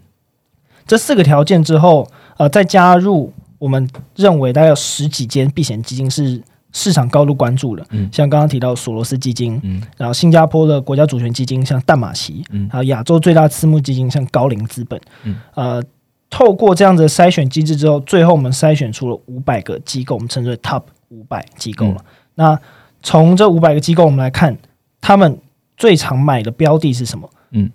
[0.86, 6.42] 这四个条件之后，呃，再加入我们认为大概有十几间避险基金是
[6.72, 15.82] 市场高度关注的，嗯，像刚刚提到索罗斯基金，嗯，然后新加坡的国家主权基金像淡马锡，嗯，还有亚洲最大私募基金像高瓴资本，嗯，呃，
[16.28, 22.04] 透过这样的筛选机制之后，最后我们筛选出了五百个机构，我们称之为 Top 五百机构了。
[22.34, 22.58] 那
[23.02, 24.58] 从这五百个机构，我们来看
[25.00, 25.38] 他们
[25.76, 27.30] 最常买的标的是什么？
[27.52, 27.70] 嗯。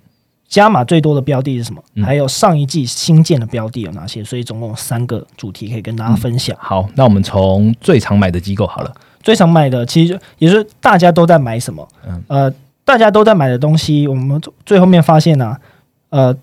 [0.50, 1.82] 加码最多的标的是什么？
[2.04, 4.24] 还有上一季新建的标的有哪些？
[4.24, 6.58] 所以总共有三个主题可以跟大家分享。
[6.60, 8.92] 好，那我们从最常买的机构好了。
[9.22, 11.88] 最常买的其实也是大家都在买什么？
[12.28, 12.52] 呃，
[12.84, 15.56] 大家都在买的东西，我们最后面发现呢，
[16.10, 16.36] 呃，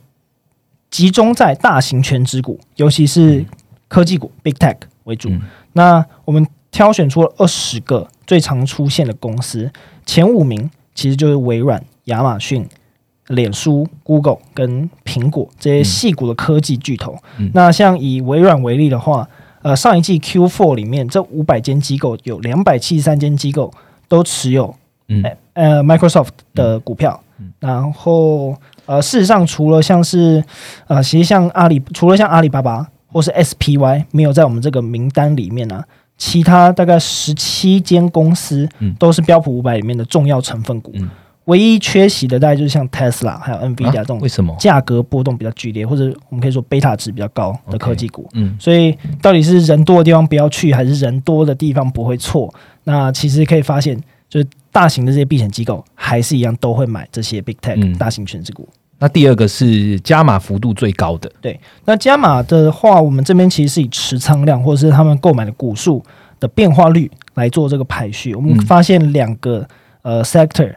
[0.89, 3.45] 集中在大型全职股，尤其是
[3.89, 5.33] 科技股 （Big Tech） 为主。
[5.73, 9.69] 那我们挑选出了二十个最常出现的公司，
[10.05, 12.65] 前五名其实就是微软、亚马逊。
[13.29, 17.17] 脸书、Google 跟苹果这些细股的科技巨头，
[17.53, 19.29] 那像以微软为例的话，
[19.63, 23.73] 呃，上一季 Q4 里面这五百间机构有两百七十三间机构
[24.09, 24.75] 都持有，
[25.55, 27.21] 呃，Microsoft 的股票。
[27.61, 30.43] 然后，呃，事实上，除了像是，
[30.87, 35.85] 呃，其实像阿里，除了像阿里巴巴或是 SPY 没有在我们这个名单里面呢，
[36.17, 38.67] 其他大概十七间公司
[38.99, 40.95] 都是标普五百里面的重要成分股。
[41.47, 48.29] 唯一缺席的大概就是像 Tesla 还有 NVIDIA 这种，为什么价格波动比较剧烈，或者我们可以说贝塔值比较高的科技股？
[48.35, 52.53] 嗯，所以到底是人多的地方不要去，还是人多的地方不会错？
[52.83, 53.97] 那其实可以发现，
[54.29, 58.69] 就是大型的这些避险机构还是一样都会买这些 Big Tech 大型全值股。
[58.99, 61.61] 那第二个是加码幅度最高的，对。
[61.85, 66.03] 那加码的话，我们这边其实是以持仓量或者是他们购买的股数
[66.41, 68.35] 的变化率来做这个排序。
[68.35, 69.65] 我们发现两个
[70.03, 70.75] 呃 sector。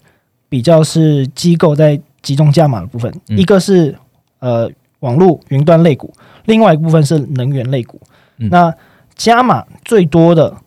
[0.49, 3.95] 比较是机构在集中加码的部分，一个是
[4.39, 4.69] 呃
[4.99, 6.13] 网络云端类股，
[6.45, 8.01] 另外一部分是能源类股。
[8.35, 8.73] 那
[9.15, 10.57] 加码最多的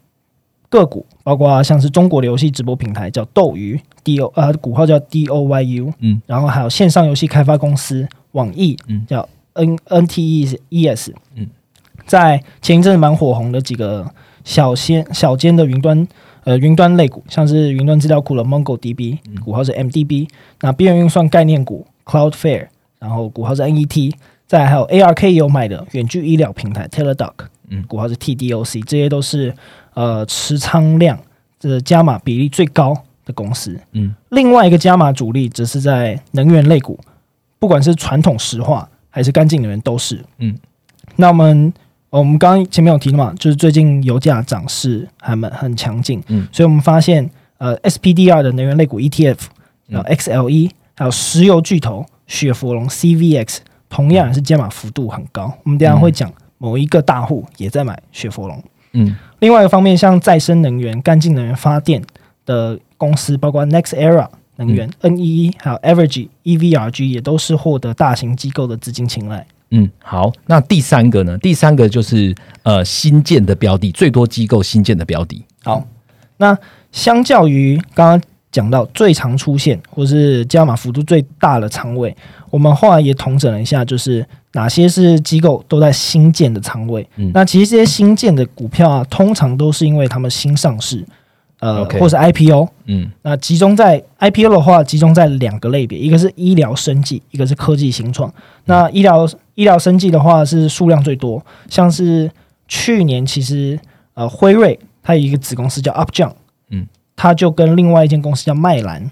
[0.68, 9.04] 个股，包括像是中国的游戏直播平台叫斗鱼 D O 呃股号叫 D O Y U，嗯，然后还有线上游戏开发公司网易，嗯。
[9.06, 11.46] 叫 N N T E E S，嗯，
[12.06, 14.10] 在前一阵子蛮火红的几个
[14.44, 16.08] 小先小间的云端
[16.44, 20.28] 呃云端类股，像是云端资料库的 MongoDB，股号是 M D B，
[20.60, 22.68] 那边缘运算概念股 Cloudflare，
[22.98, 24.14] 然后股号是 N E T，
[24.46, 27.32] 再来还有 A R K 也有买的远距医疗平台 Teladoc，
[27.68, 29.54] 嗯股号是 T D O C，这些都是
[29.94, 31.18] 呃持仓量
[31.58, 33.78] 这加码比例最高的公司。
[33.92, 36.98] 嗯，另外一个加码主力则是在能源类股，
[37.58, 40.24] 不管是传统石化还是干净能源都是。
[40.38, 40.56] 嗯，
[41.16, 41.72] 那我们
[42.12, 49.38] 呃我们刚刚前面有提到嘛，就是最近油价涨势还蛮很强劲，嗯，所以我们发现呃 SPDR 的能源类股 ETF，
[49.88, 53.58] 然后 XLE，、还有石油巨头雪佛龙 CVX，
[53.88, 55.52] 同样也是加码幅度很高。
[55.64, 58.62] 我们等一下会讲某一个大户也在买雪佛龙。
[58.92, 62.02] 嗯另外一个方面，像再生能源、干净能源发电
[62.44, 69.46] 的公司，包括 Next Era 能源、NEE，还有 Average、EVRG，也都是获得大型机构的资金青睐。
[69.72, 71.36] 嗯，好，那第三个呢？
[71.38, 75.44] 第三个就是呃新建的标的，最多机构新建的标的。
[75.64, 75.84] 好，
[76.36, 76.56] 那
[76.92, 82.14] 相较于刚刚讲到最常出现或是加码幅度最大的仓位，
[82.50, 87.08] 我们后来也统整了一下，就是哪些是机构都在新建的仓位。
[87.16, 91.02] 嗯那其实这些新建的股票啊，通常都是因为他们新上市，
[91.62, 92.68] 呃或是 IPO。
[92.86, 98.32] 嗯那集中在 IPO 的话，集中在两个类别，一个是医疗生技，一个是科技新创。
[98.64, 102.28] 那医疗医疗生技的话是数量最多，像是
[102.66, 103.78] 去年其实
[104.14, 106.32] 呃辉瑞它有一个子公司叫 Upjohn，
[106.70, 109.08] 嗯，它就跟另外一间公司叫麦兰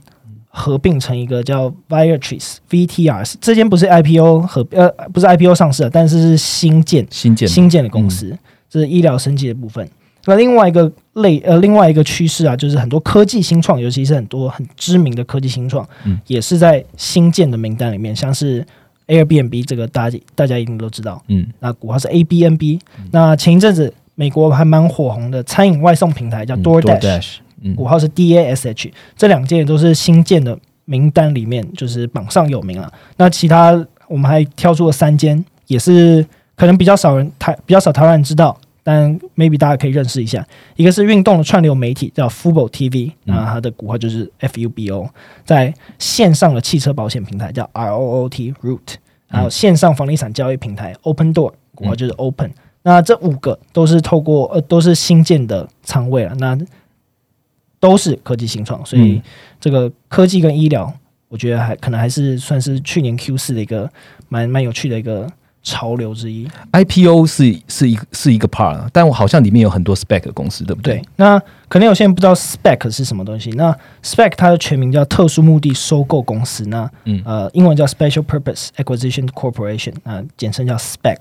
[0.49, 8.37] 合并成一个叫 Viatris VTRs，这间不是 IPO 合呃不是 IPO 上市的，但是是新建新建新建的公司，
[8.69, 9.89] 这是医疗生技的部分。
[10.27, 16.19] 那另外一个类呃，另外一个趋势啊，就是很多科技新创，尤其是很多很知名的科技新创，嗯。
[16.27, 18.65] 也是在新建的名单里面，像是
[19.07, 21.47] Airbnb 这个大家大家一定都知道，嗯。
[21.61, 27.75] 那股号是 ABNB、那前一阵子美国还蛮火红的餐饮外送平台叫嗯 DoorDash，、嗯。
[27.75, 32.93] 股号是 DASH，这两件也都是新建的名单里面，就是榜上有名了。
[33.17, 33.73] 那其他
[34.07, 36.25] 我们还挑出了三间，也是
[36.57, 40.47] 可能比较少人台比较少台湾人知道，但 maybe 大家可以认识一下。
[40.77, 45.09] 一个是运动的串流媒体叫 Fubo TV，嗯那它的股号就是 FUBO，
[45.45, 48.95] 在线上的汽车保险平台叫 ROOT Root，
[49.29, 52.53] 还有线上房地产交易平台 Open Door，股号就是 Open。
[52.83, 56.59] 那这五个都是透过呃都是新建的仓位了，那
[57.79, 59.23] 都是科技新创，所以嗯
[59.61, 60.91] 这个科技跟医疗，
[61.29, 63.91] 我觉得还可能还是算是去年 Q 四的一个
[64.31, 65.31] 蛮蛮有趣的一个
[65.63, 66.49] 潮流之一。
[66.73, 70.95] IPO 是是一个是一个 part，啊但我好像里面有很多 spec 的公司，对不对？
[70.97, 71.39] 对，那
[71.69, 73.51] 可能有些人不知道 spec 是什么东西。
[73.51, 81.19] 那 spec 它的全名叫特殊目的收购公司，那嗯呃英文叫 Special Purpose Acquisition Corporation，那简称叫 spec。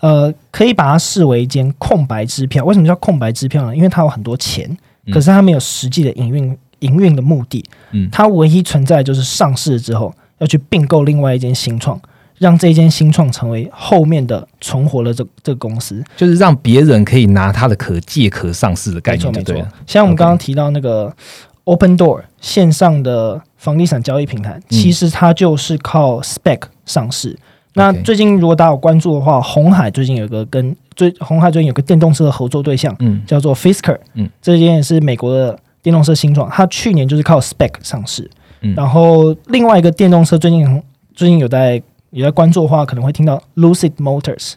[0.00, 2.64] 呃，可以把它视为一间空白支票。
[2.64, 3.76] 为什么叫空白支票呢？
[3.76, 4.68] 因为它有很多钱，
[5.06, 7.64] 嗯可是它没有实际的营运营运的目的。
[7.92, 12.00] 嗯它唯一存在就是上市之后要去并购另外一间新创，
[12.42, 16.02] 让这间新创成为后面的存活了这这个公司。
[16.16, 19.54] 就是让别人可以拿它的可借可上市的概没错没错。
[19.86, 21.14] 像我们刚刚提到那个
[21.62, 24.62] Open Door 线上的房地产交易平台，嗯。
[24.68, 27.38] 其实它就是靠 Spec 上市。
[27.74, 33.22] 那最近如果大家有关注的话，红海最近有一个跟最红海最近有个电动车的合作对象嗯。
[33.24, 38.28] 叫做 Fisker，嗯，这间也是美国的电动车新创，它去年就是靠 Spec 上市。
[38.62, 38.74] 嗯。
[38.74, 40.82] 然后另外一个电动车最近
[41.14, 41.80] 最近有在
[42.12, 44.52] 有在关注的话，可能会听到 Lucid Motors，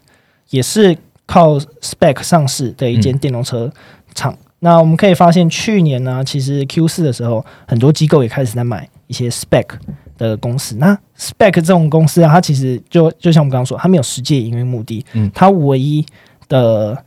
[0.50, 0.96] 也是
[1.26, 3.72] 靠 Spec 上市的一间电动车
[4.14, 4.36] 厂。
[4.60, 9.66] 那我们可以发现，去年呢，其实 Q 四的时候，很多机构也开始在买一些 Spec
[10.16, 10.76] 的公司。
[10.76, 16.04] 那 Spec 这种公司啊，它其实就就像我们刚刚说，它没有实际营运目的，嗯它唯一
[16.48, 17.04] 的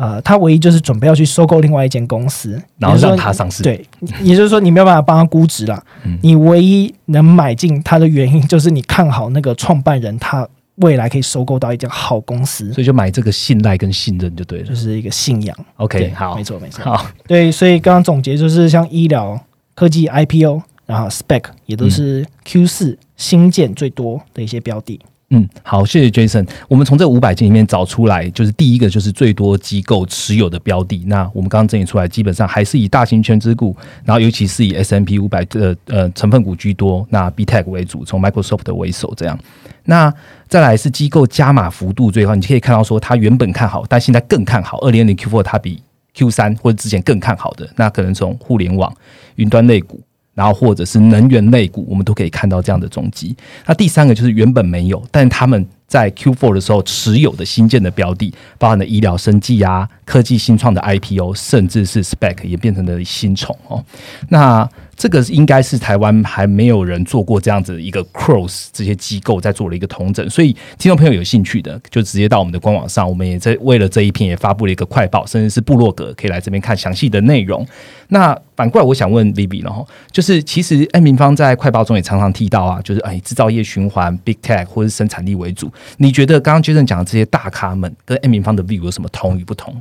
[0.00, 3.84] 呃，他唯一就是准备要去收购另外一间公司，然后让它上市对，
[4.22, 5.82] 也就是说你没有办法帮他估值啦。
[6.04, 14.74] 嗯你唯一能买进它的原因，就是你看好那个创办人，他未来可以收购到一家好公司，所以就买这个信赖跟信任就对了就。
[14.74, 15.54] 是一个信仰。
[15.76, 16.82] OK，好没，错没错。
[16.82, 19.38] 好，对，所以刚刚总结就是像医疗、
[19.74, 24.98] 科技、IPO，然后 Spec 也都是 Q 四新建最多的一些标的。
[25.04, 26.44] 嗯，嗯好，谢谢 Jason。
[26.66, 31.04] 我们从这五百件里面找出来，就是第一个就是最多机构持有的标的。
[31.06, 39.38] 那我们刚刚整理出来，基本上还是以大型全资股，然后尤其是以 S M P 五百的呃成分股居多，那 B Tech 为主，从 Microsoft 为首这样。
[39.84, 40.12] 那
[40.48, 44.80] 再来是机构加码幅度最高，你可以看到说它原本看好，但现在更看好。
[44.80, 45.80] 二零二零 Q four 它比
[46.12, 48.92] Q 三或者之前更看好的，那可能从互联网、
[49.36, 50.00] 云端类股，
[50.34, 53.36] 然后或者是能源类股，我们都可以看到这样的踪迹。
[53.66, 63.84] 那第三个就是原本没有，但他们在 Q four 的时候持有的新建的标的，包含了医疗、生技啊、科技新创的 IPO，甚至是 Spec 也变成了新宠哦。
[64.28, 64.68] 那
[65.00, 77.66] 这个应该是台湾还没有人做过这样子一个 cross 这些机构在做了一个同整，所以听众朋友有兴趣的就直接到我们的官网上，我们也在为了这一篇也发布了一个快报，甚至是部落格可以来这边看详细的内容。
[78.08, 79.82] 那反过来，我想问 Vivi 了哈，
[80.12, 85.72] 就是其实 N 平方在快报中也常常提到啊，就是哎制造业循环、Big Tech 或是生产力为主。
[85.96, 89.74] 你觉得刚刚 Jason 讲的这些大咖们跟 N 平方的 view 有什么同与不同？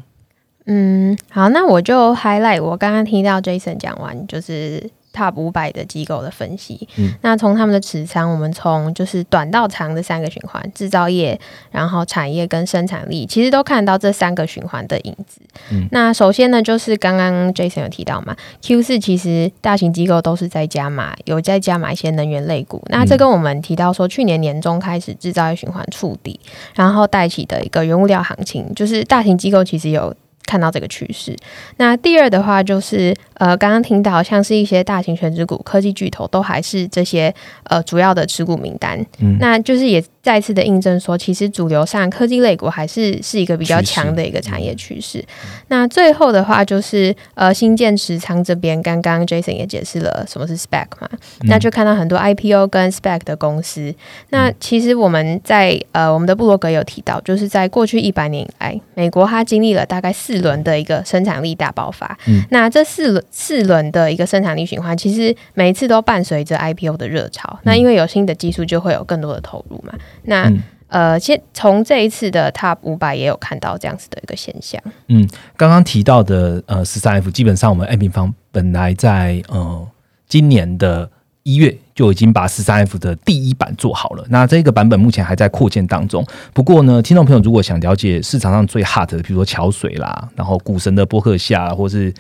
[0.68, 4.90] 嗯，好，那我就 highlight 我刚刚听到 Jason 讲完，就是。
[5.12, 11.38] Top 五百的机构的分析，嗯，那从他们的持仓，我们从就是短到长的三个循环，制造业，
[11.72, 15.42] 然后产业跟生产力，其实都看到这三个循环的影子。
[15.72, 22.82] 嗯，那首先呢，就是刚刚 Jason 有提到嘛，Q 四其实大型机构都是在加码，有在加码一些能源类股。
[22.90, 26.40] 那这跟我们提到说，去年年中开始制造业循环触底，
[26.76, 30.16] 然后带起的一个原物料行情，就是大型机构其实有。
[30.50, 31.38] 看到这个趋势，
[31.78, 37.32] 那第二的话就是，呃，刚刚听到像是一些大型全职股、科技巨头都还是这些
[37.66, 40.04] 呃主要的持股名单，嗯，那就是也。
[40.22, 45.24] 再次的印证说，其实主流上科技类股还是是一个比较强的一个产业趋势。
[45.70, 51.10] 那最后的话就是，呃，新建持仓这边，刚刚 Jason 也解释了什么是 Spec 嘛，
[51.44, 53.96] 那就看到很多 IPO 跟 Spec 的公司。
[54.30, 62.18] 那其实我们在呃我们的布罗格有提到，就是在过去一百年以来，美国它经历了大概四轮的一个生产力大爆发。
[62.50, 67.60] 那这四轮四轮的一个生产力循环，其实每一次都伴随着 IPO 的热潮。
[67.64, 69.94] 那因为有新的技术，就会有更多的投入嘛。
[70.24, 70.52] 那
[70.88, 74.82] 呃，先从这一次的 Top 五百也有看到这样子的一个现象。
[75.08, 79.88] 嗯，刚刚提到的呃十三 F，基本上我们 A 平方本来在呃
[80.28, 81.08] 今年的
[81.44, 84.26] 一月就已经把十三 F 的第一版做好了。
[84.30, 86.26] 那这个版本目前还在扩建当中。
[86.54, 92.14] 不过呢，听众朋友如果想了解市场上最 hot 的，比如说桥水啦，然后股神的波克夏，或是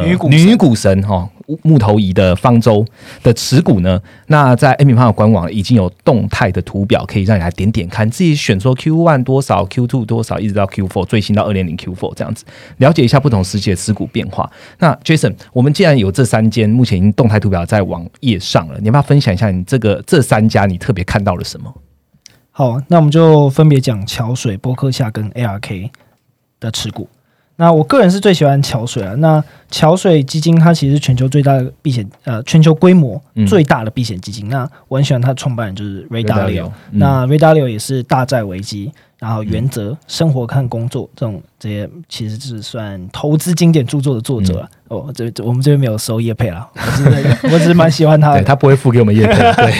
[0.00, 1.28] 女女股神哈
[1.62, 2.82] 木头仪的方舟
[3.22, 4.00] 的持股呢？
[4.28, 12.44] 那在 A 米方的官网已经有动态的图表，可以让你来点点看，自己选说 Q one 多少，Q two 多少，一直到 Q four 最新到二点零 Q four 这样子，
[12.78, 14.50] 了解一下不同时期的持股变化。
[14.78, 21.74] 那 Jason，我们既然有这三间，目前已经动态图表在网页上了，你要不要分享一下你这个这三家你特别看到了什么？
[22.50, 25.90] 好，那我们就分别讲桥水、波克夏跟 ARK
[26.60, 27.08] 的持股。
[27.62, 29.14] 那我个人是最喜欢桥水啊。
[29.18, 29.40] 那
[29.70, 34.48] 桥水基金它其实是全球最大的避险，呃，全球规模最大的避险基金。
[34.48, 36.68] 那我很喜欢它的创办人就是 Ray Dalio。
[36.90, 44.68] 那 Ray Dalio 也是大债危机，然后原则、生活看工作这种这些，其实是算投资经典著作的作者。
[44.88, 48.42] 哦，这我们这边没有收叶配了， 我只是我只是蛮喜欢他的。
[48.42, 49.72] 他不会付给我们叶配， 对，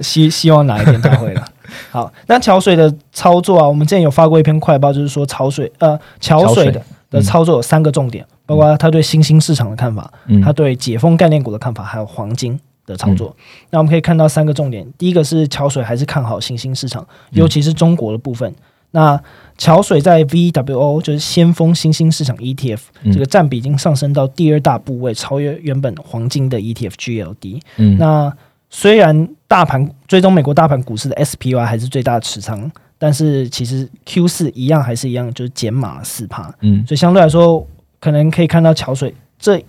[0.00, 1.44] 希希望哪一天他会了。
[1.92, 6.82] 好，那桥水的操作啊，我们之前有发过一篇快报，就是说桥水呃桥水的。
[7.14, 10.12] 的操作有三个重点，包括他对新兴市场的看法，
[10.42, 13.34] 他对解封概念股的看法，还有黄金的操作。
[13.70, 18.52] 那我们可以看到三个重点，第一个是桥水还是看好新兴市场，尤其是中国的部分。
[18.90, 19.20] 那
[19.58, 22.78] 桥水在 VWO 就是先锋新兴市场 ETF
[23.12, 27.60] 这个占比已经上升到第二大部位，超越原本黄金的 ETF GLD。
[27.76, 28.32] 嗯，那
[28.70, 32.70] 虽然大盘追踪美国大盘股市的 SPY 还是最大的持仓。
[33.04, 37.66] 但是其实 Q 四一样还是一样，就是减码四趴，嗯，所以相对来说，
[38.00, 39.62] 可能可以看到桥水这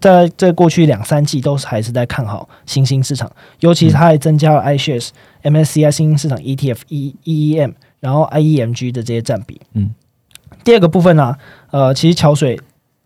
[0.00, 3.30] 在这过去两三季都是还是在看好新兴市场，
[3.60, 5.10] 尤其是它还增加了 iShares
[5.44, 9.94] MSCI 新兴市场 ETF E EEM，然后 IEMG 的这些占比，嗯，
[10.64, 11.36] 第二个部分呢，
[11.70, 12.58] 呃，其实桥水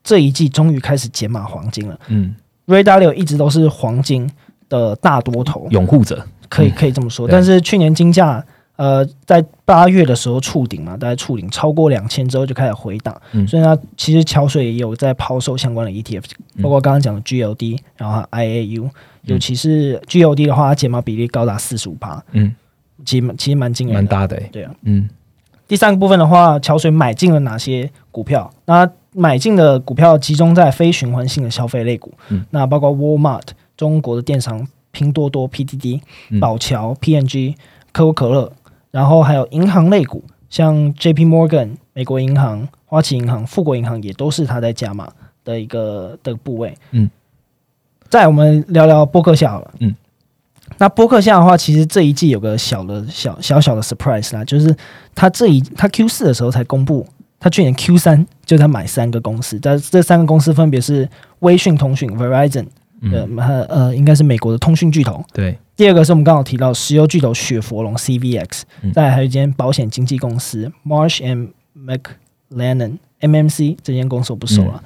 [0.03, 2.35] 这一季终于开始减码黄金了，嗯
[2.66, 4.27] ，Ray Dalio 一直都是黄金
[4.70, 5.68] 的大多头。
[5.70, 8.43] 拥护者，可以可以这么说，但是去年金价。
[8.77, 13.18] 呃，在八月的时候触顶嘛，大概触顶超过两千之后就开始回档，
[13.49, 16.24] 所以呢，其实桥水也有在抛售相关的 ETF，
[16.62, 18.91] 包括刚刚讲的 GLD，然后 IAU，
[19.22, 22.55] 尤其是 GLD 的话，它减码比例高达四十五趴，嗯，
[23.05, 25.09] 其实其实蛮惊人，蛮大的，对啊，嗯。
[25.68, 28.49] 第三个部分的话，桥水买进了哪些股票？
[28.66, 33.43] 那买进的股票集中在非循环性的消费类股，嗯，那包括 Walmart
[33.77, 36.01] 中国的电商、拼多多 PDD、
[36.39, 37.57] 宝桥 PNG、
[37.91, 38.53] 可口可乐。
[38.97, 41.27] 然后还有银行类股，像 J.P.
[41.27, 45.07] Morgan 美国银行、花旗银行、富国银行也都是它在加码
[45.45, 46.75] 的一个的部位。
[46.93, 47.11] 嗯，
[48.09, 49.71] 再我们聊聊波克夏好了。
[49.81, 49.95] 嗯，
[50.79, 54.75] 那波克夏的话，其实这一季有个小的小小小的 surprise 啦，就是
[55.15, 57.07] 它这一它 Q 四的时候才公布，
[57.39, 61.07] 它去年 Q 三就在买三个公司，但这三个公司分别是
[61.41, 62.65] 微讯通讯 Verizon，
[63.13, 63.29] 呃
[63.69, 65.23] 呃，应该是美国的通讯巨头。
[65.35, 68.62] 对，第二个是我们刚好提到石油巨头雪佛龙 CVX，
[68.95, 74.83] 再还有一间保险经纪公司 Marsh and McLennan MMC，这间公司我不熟了。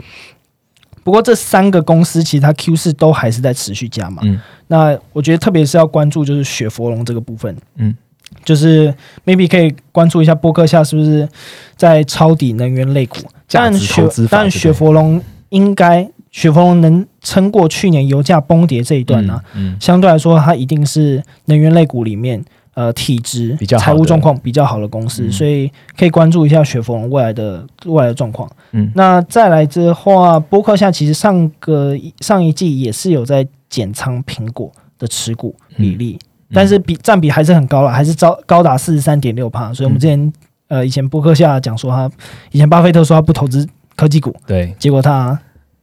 [1.03, 4.21] 不过这三个公司其实它 Q 四都还是在持续加嘛。
[4.25, 7.57] 嗯，那我觉得特别是要关注就是雪佛龙这个部分。
[7.77, 7.97] 嗯，
[8.45, 8.93] 就是
[9.25, 11.29] maybe 可以关注一下波克夏是不是
[11.77, 13.17] 在抄底能源类股。
[13.49, 19.41] 但雪但雪佛龙应该雪佛龙能撑过去年油价崩跌这一段呢？
[19.55, 22.45] 嗯，相对来说它一定是能源类股里面。
[22.75, 28.49] 呃，体质、财务状况比较好的公司，所以可以关注一下雪佛龙未来的未来的状况。
[28.71, 36.17] 嗯，那再来的话，波克夏其实上个上一季也是有在减仓苹果的持股比例，
[36.55, 39.75] 但是比占比还是很高了，还是高高达四十三点六帕。
[39.75, 40.33] 所以我们之前
[40.69, 42.09] 呃以前波克夏讲说他
[42.53, 45.39] 以前巴菲特说他不投资科技股，对，结果他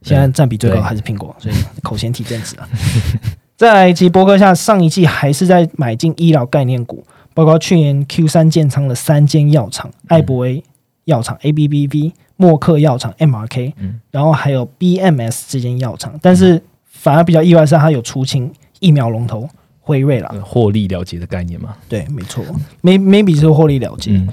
[0.08, 2.68] 现在占比最高还是苹果，所以口嫌体正直啊。
[3.56, 7.04] 再来一期博客下，上一季还是在买进医疗概念股，
[7.34, 10.62] 包括去年 Q 三建仓的三间药厂：艾博 A
[11.04, 13.72] 药厂、ABBV、默克药厂、MRK，
[14.10, 16.18] 然后还有 BMS 这间药厂。
[16.22, 19.48] 但是反而比较意外是，它有出清疫苗龙头
[19.80, 21.74] 辉瑞了，获利了结的概念吗？
[21.88, 22.44] 对，没错
[22.82, 24.24] ，maybe 是获利了结。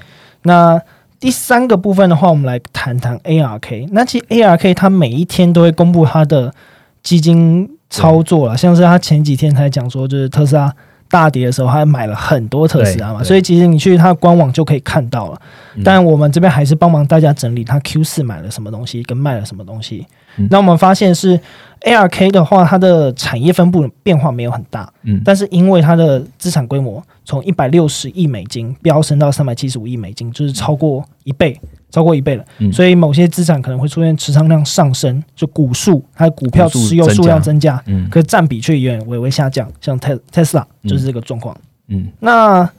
[0.44, 0.80] 那
[1.26, 3.90] 第三个部分的话，我们来谈谈 ARK。
[3.92, 6.54] 那其实 ARK 它每一天都会公布它的
[7.02, 7.68] 基金。
[7.88, 10.74] 操作了，像是它前几天才讲说，就是特斯拉
[11.08, 15.40] 大跌的时候，它买了很多特斯拉嘛，所以其实你去他官网就可以看到了。
[15.84, 20.06] 但我们这边还是帮忙大家整理它 Q 四买了什么东西，跟卖了什么东西。
[20.50, 21.40] 那我们发现是
[21.86, 31.58] ARK 的话，它的产业分布变化没有很大，嗯，但是因为它的资产规模从一百六十亿美金飙升到三百七十五亿美金，就是超过一倍。
[31.92, 41.56] 超过一倍了，所以某些资产可能会出现持仓量上升，就股数它的股票持有数量增加，嗯，可占比却远远微微下降，像特特斯拉就是这个状况，
[41.88, 42.70] 嗯，那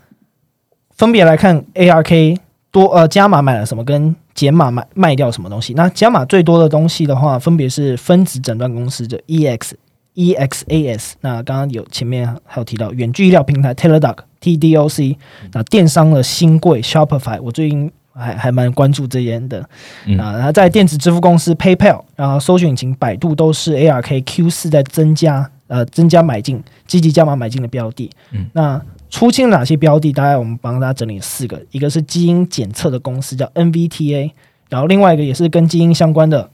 [0.96, 2.36] 分别来看，ARK
[2.76, 5.72] 多呃加码买了什么，跟减码卖卖掉什么东西？
[5.72, 9.70] 那加码最多的东西的话，分别是分子诊断公司的 EX
[10.14, 15.16] EXAS，那刚刚有前面还有提到远距医疗平台 Teladoc TDOC，
[15.52, 17.90] 那电商的新贵 Shopify，我最近。
[18.18, 19.60] 还还蛮关注这边的
[20.18, 28.10] 啊，然后在电子支付公司 PayPal，然后搜索引擎百度都是 ARK Q 四在增加呃增加买进积极加码买进的标的。
[28.32, 30.12] 嗯，那出清哪些标的？
[30.12, 34.30] 大概我们帮大家整理四个，一个是基因检测的公司叫 NVTA，
[34.68, 36.50] 然后另外一个也是跟基因相关的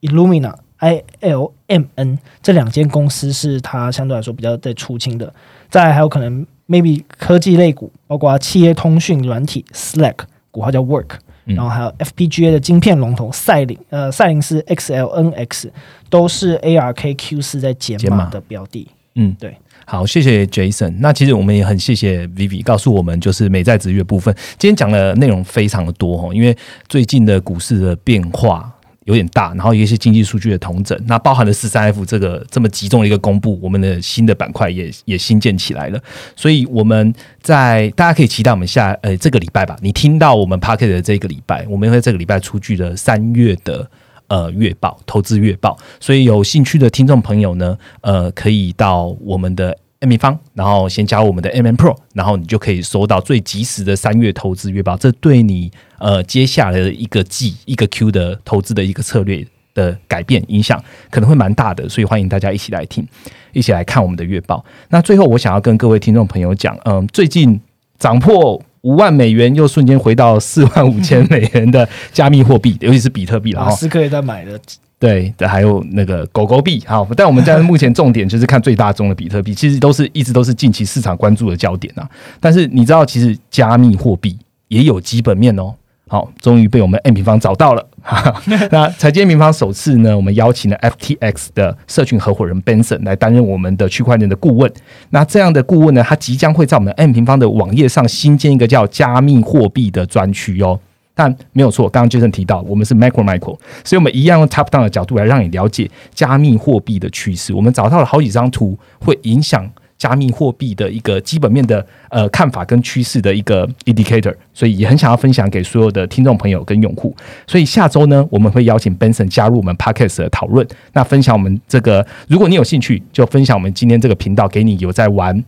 [0.00, 5.32] Illumina ILMN，这两间公司是它相对来说比较在出清的。
[5.68, 10.16] 再还有可能 maybe 科技类股，包括企业通讯软体 Slack。
[10.52, 11.10] 股号叫 Work，
[11.44, 15.70] 然后还有 FPGA 的晶片龙头赛灵，呃，赛灵思 XLNX
[16.08, 18.88] 都是 ARKQ 四在解码的标的。
[19.14, 19.56] 嗯，对。
[19.90, 20.94] 好，谢谢 Jason。
[21.00, 26.56] 那其实我们也很谢谢 Vivi 告诉我们，就是美债值月部分，今天讲的内容非常的多哈，因为
[26.88, 28.72] 最近的股市的变化。
[29.06, 36.00] 有点大，然后一些经济数据的同整，那包含了四三 F 这个这么集中的一个公布，我们的新的板块也也新建起来了。
[36.36, 43.90] 所以我们在大家可以期待我们下呃这个礼拜吧，你听到我们 p a r k e t 的这个礼拜，我们会这个礼拜出具的三月的
[44.30, 45.76] 呃月报，投资月报。
[46.00, 49.76] 所以有兴趣的听众朋友呢，呃，可以到我们的。
[50.02, 54.96] M 平方，然后先加入我们的 M M Pro，然后你就可以收到最及时的三月投资月报。
[54.96, 63.06] 这对你呃接下来的一个季一个 Q 的投资的一个策略的改变影响可能会蛮大的，所以欢迎大家一起来听，
[63.52, 64.64] 一起来看我们的月报。
[64.88, 67.60] 那最后我想要跟各位听众朋友讲，嗯，最近
[67.98, 73.70] 涨破五万美元，又瞬间回到四万五千美元的加密货币，尤其是比特币了哈。
[73.72, 74.58] 斯克也在买的。
[74.98, 82.06] 对的，还有那个狗狗币，好，但我们在目前重点就是看最大宗的比特币，其实都是一直都是近期市场关注的焦点啊。
[82.38, 85.74] 但是你知道，其实加密货币也有基本面哦。
[86.10, 87.86] 好，终于被我们 M 平方找到了。
[88.72, 94.68] 那财经平方首次呢，我们邀请了 FTX 的社群合伙人 Benson 来担任我们的区块链的顾问。
[95.10, 100.80] 那这样的顾问呢，他即将会在我们 M 平方的网页上新建一个叫加密货币的专区哦。
[101.14, 107.54] 但没有错，刚刚 Jason 提到，我们是 Macro Micro，所以我们一样用 Top Down 的角度来让你了解加密货币的趋势。
[107.54, 117.14] 我们找到了好几张图，会影响加密货币的一个基本面的呃看法跟趋势的一个 indicator，所以也很想要分享给所有的听众朋友跟用户。
[117.46, 125.44] 所以下周呢，我们会邀请 Benson 加入我们 Podcast 的讨论，那分享我们这个，如果你有兴趣，就分享我们今天这个频道给你有在玩。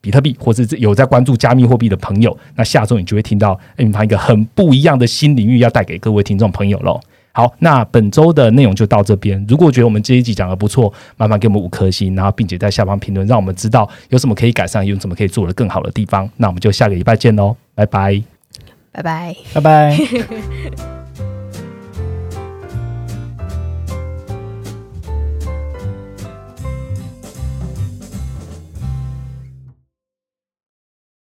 [0.00, 7.00] 比特币，或者有在关注加密货币的朋友，那下周你就会听到 M 方一个很不一样的新领域要带给各位听众朋友喽。
[7.32, 9.44] 好，那本周的内容就到这边。
[9.48, 16.28] 如果觉得我们这一集讲的不错，麻烦给我们五颗星，然后并且在下方评论，让我们知道有什么可以改善，有什么可以做的更好的地方。
[16.36, 18.22] 那我们就下个礼拜见喽，拜拜，
[18.92, 19.34] 拜拜。
[19.54, 19.98] 拜拜。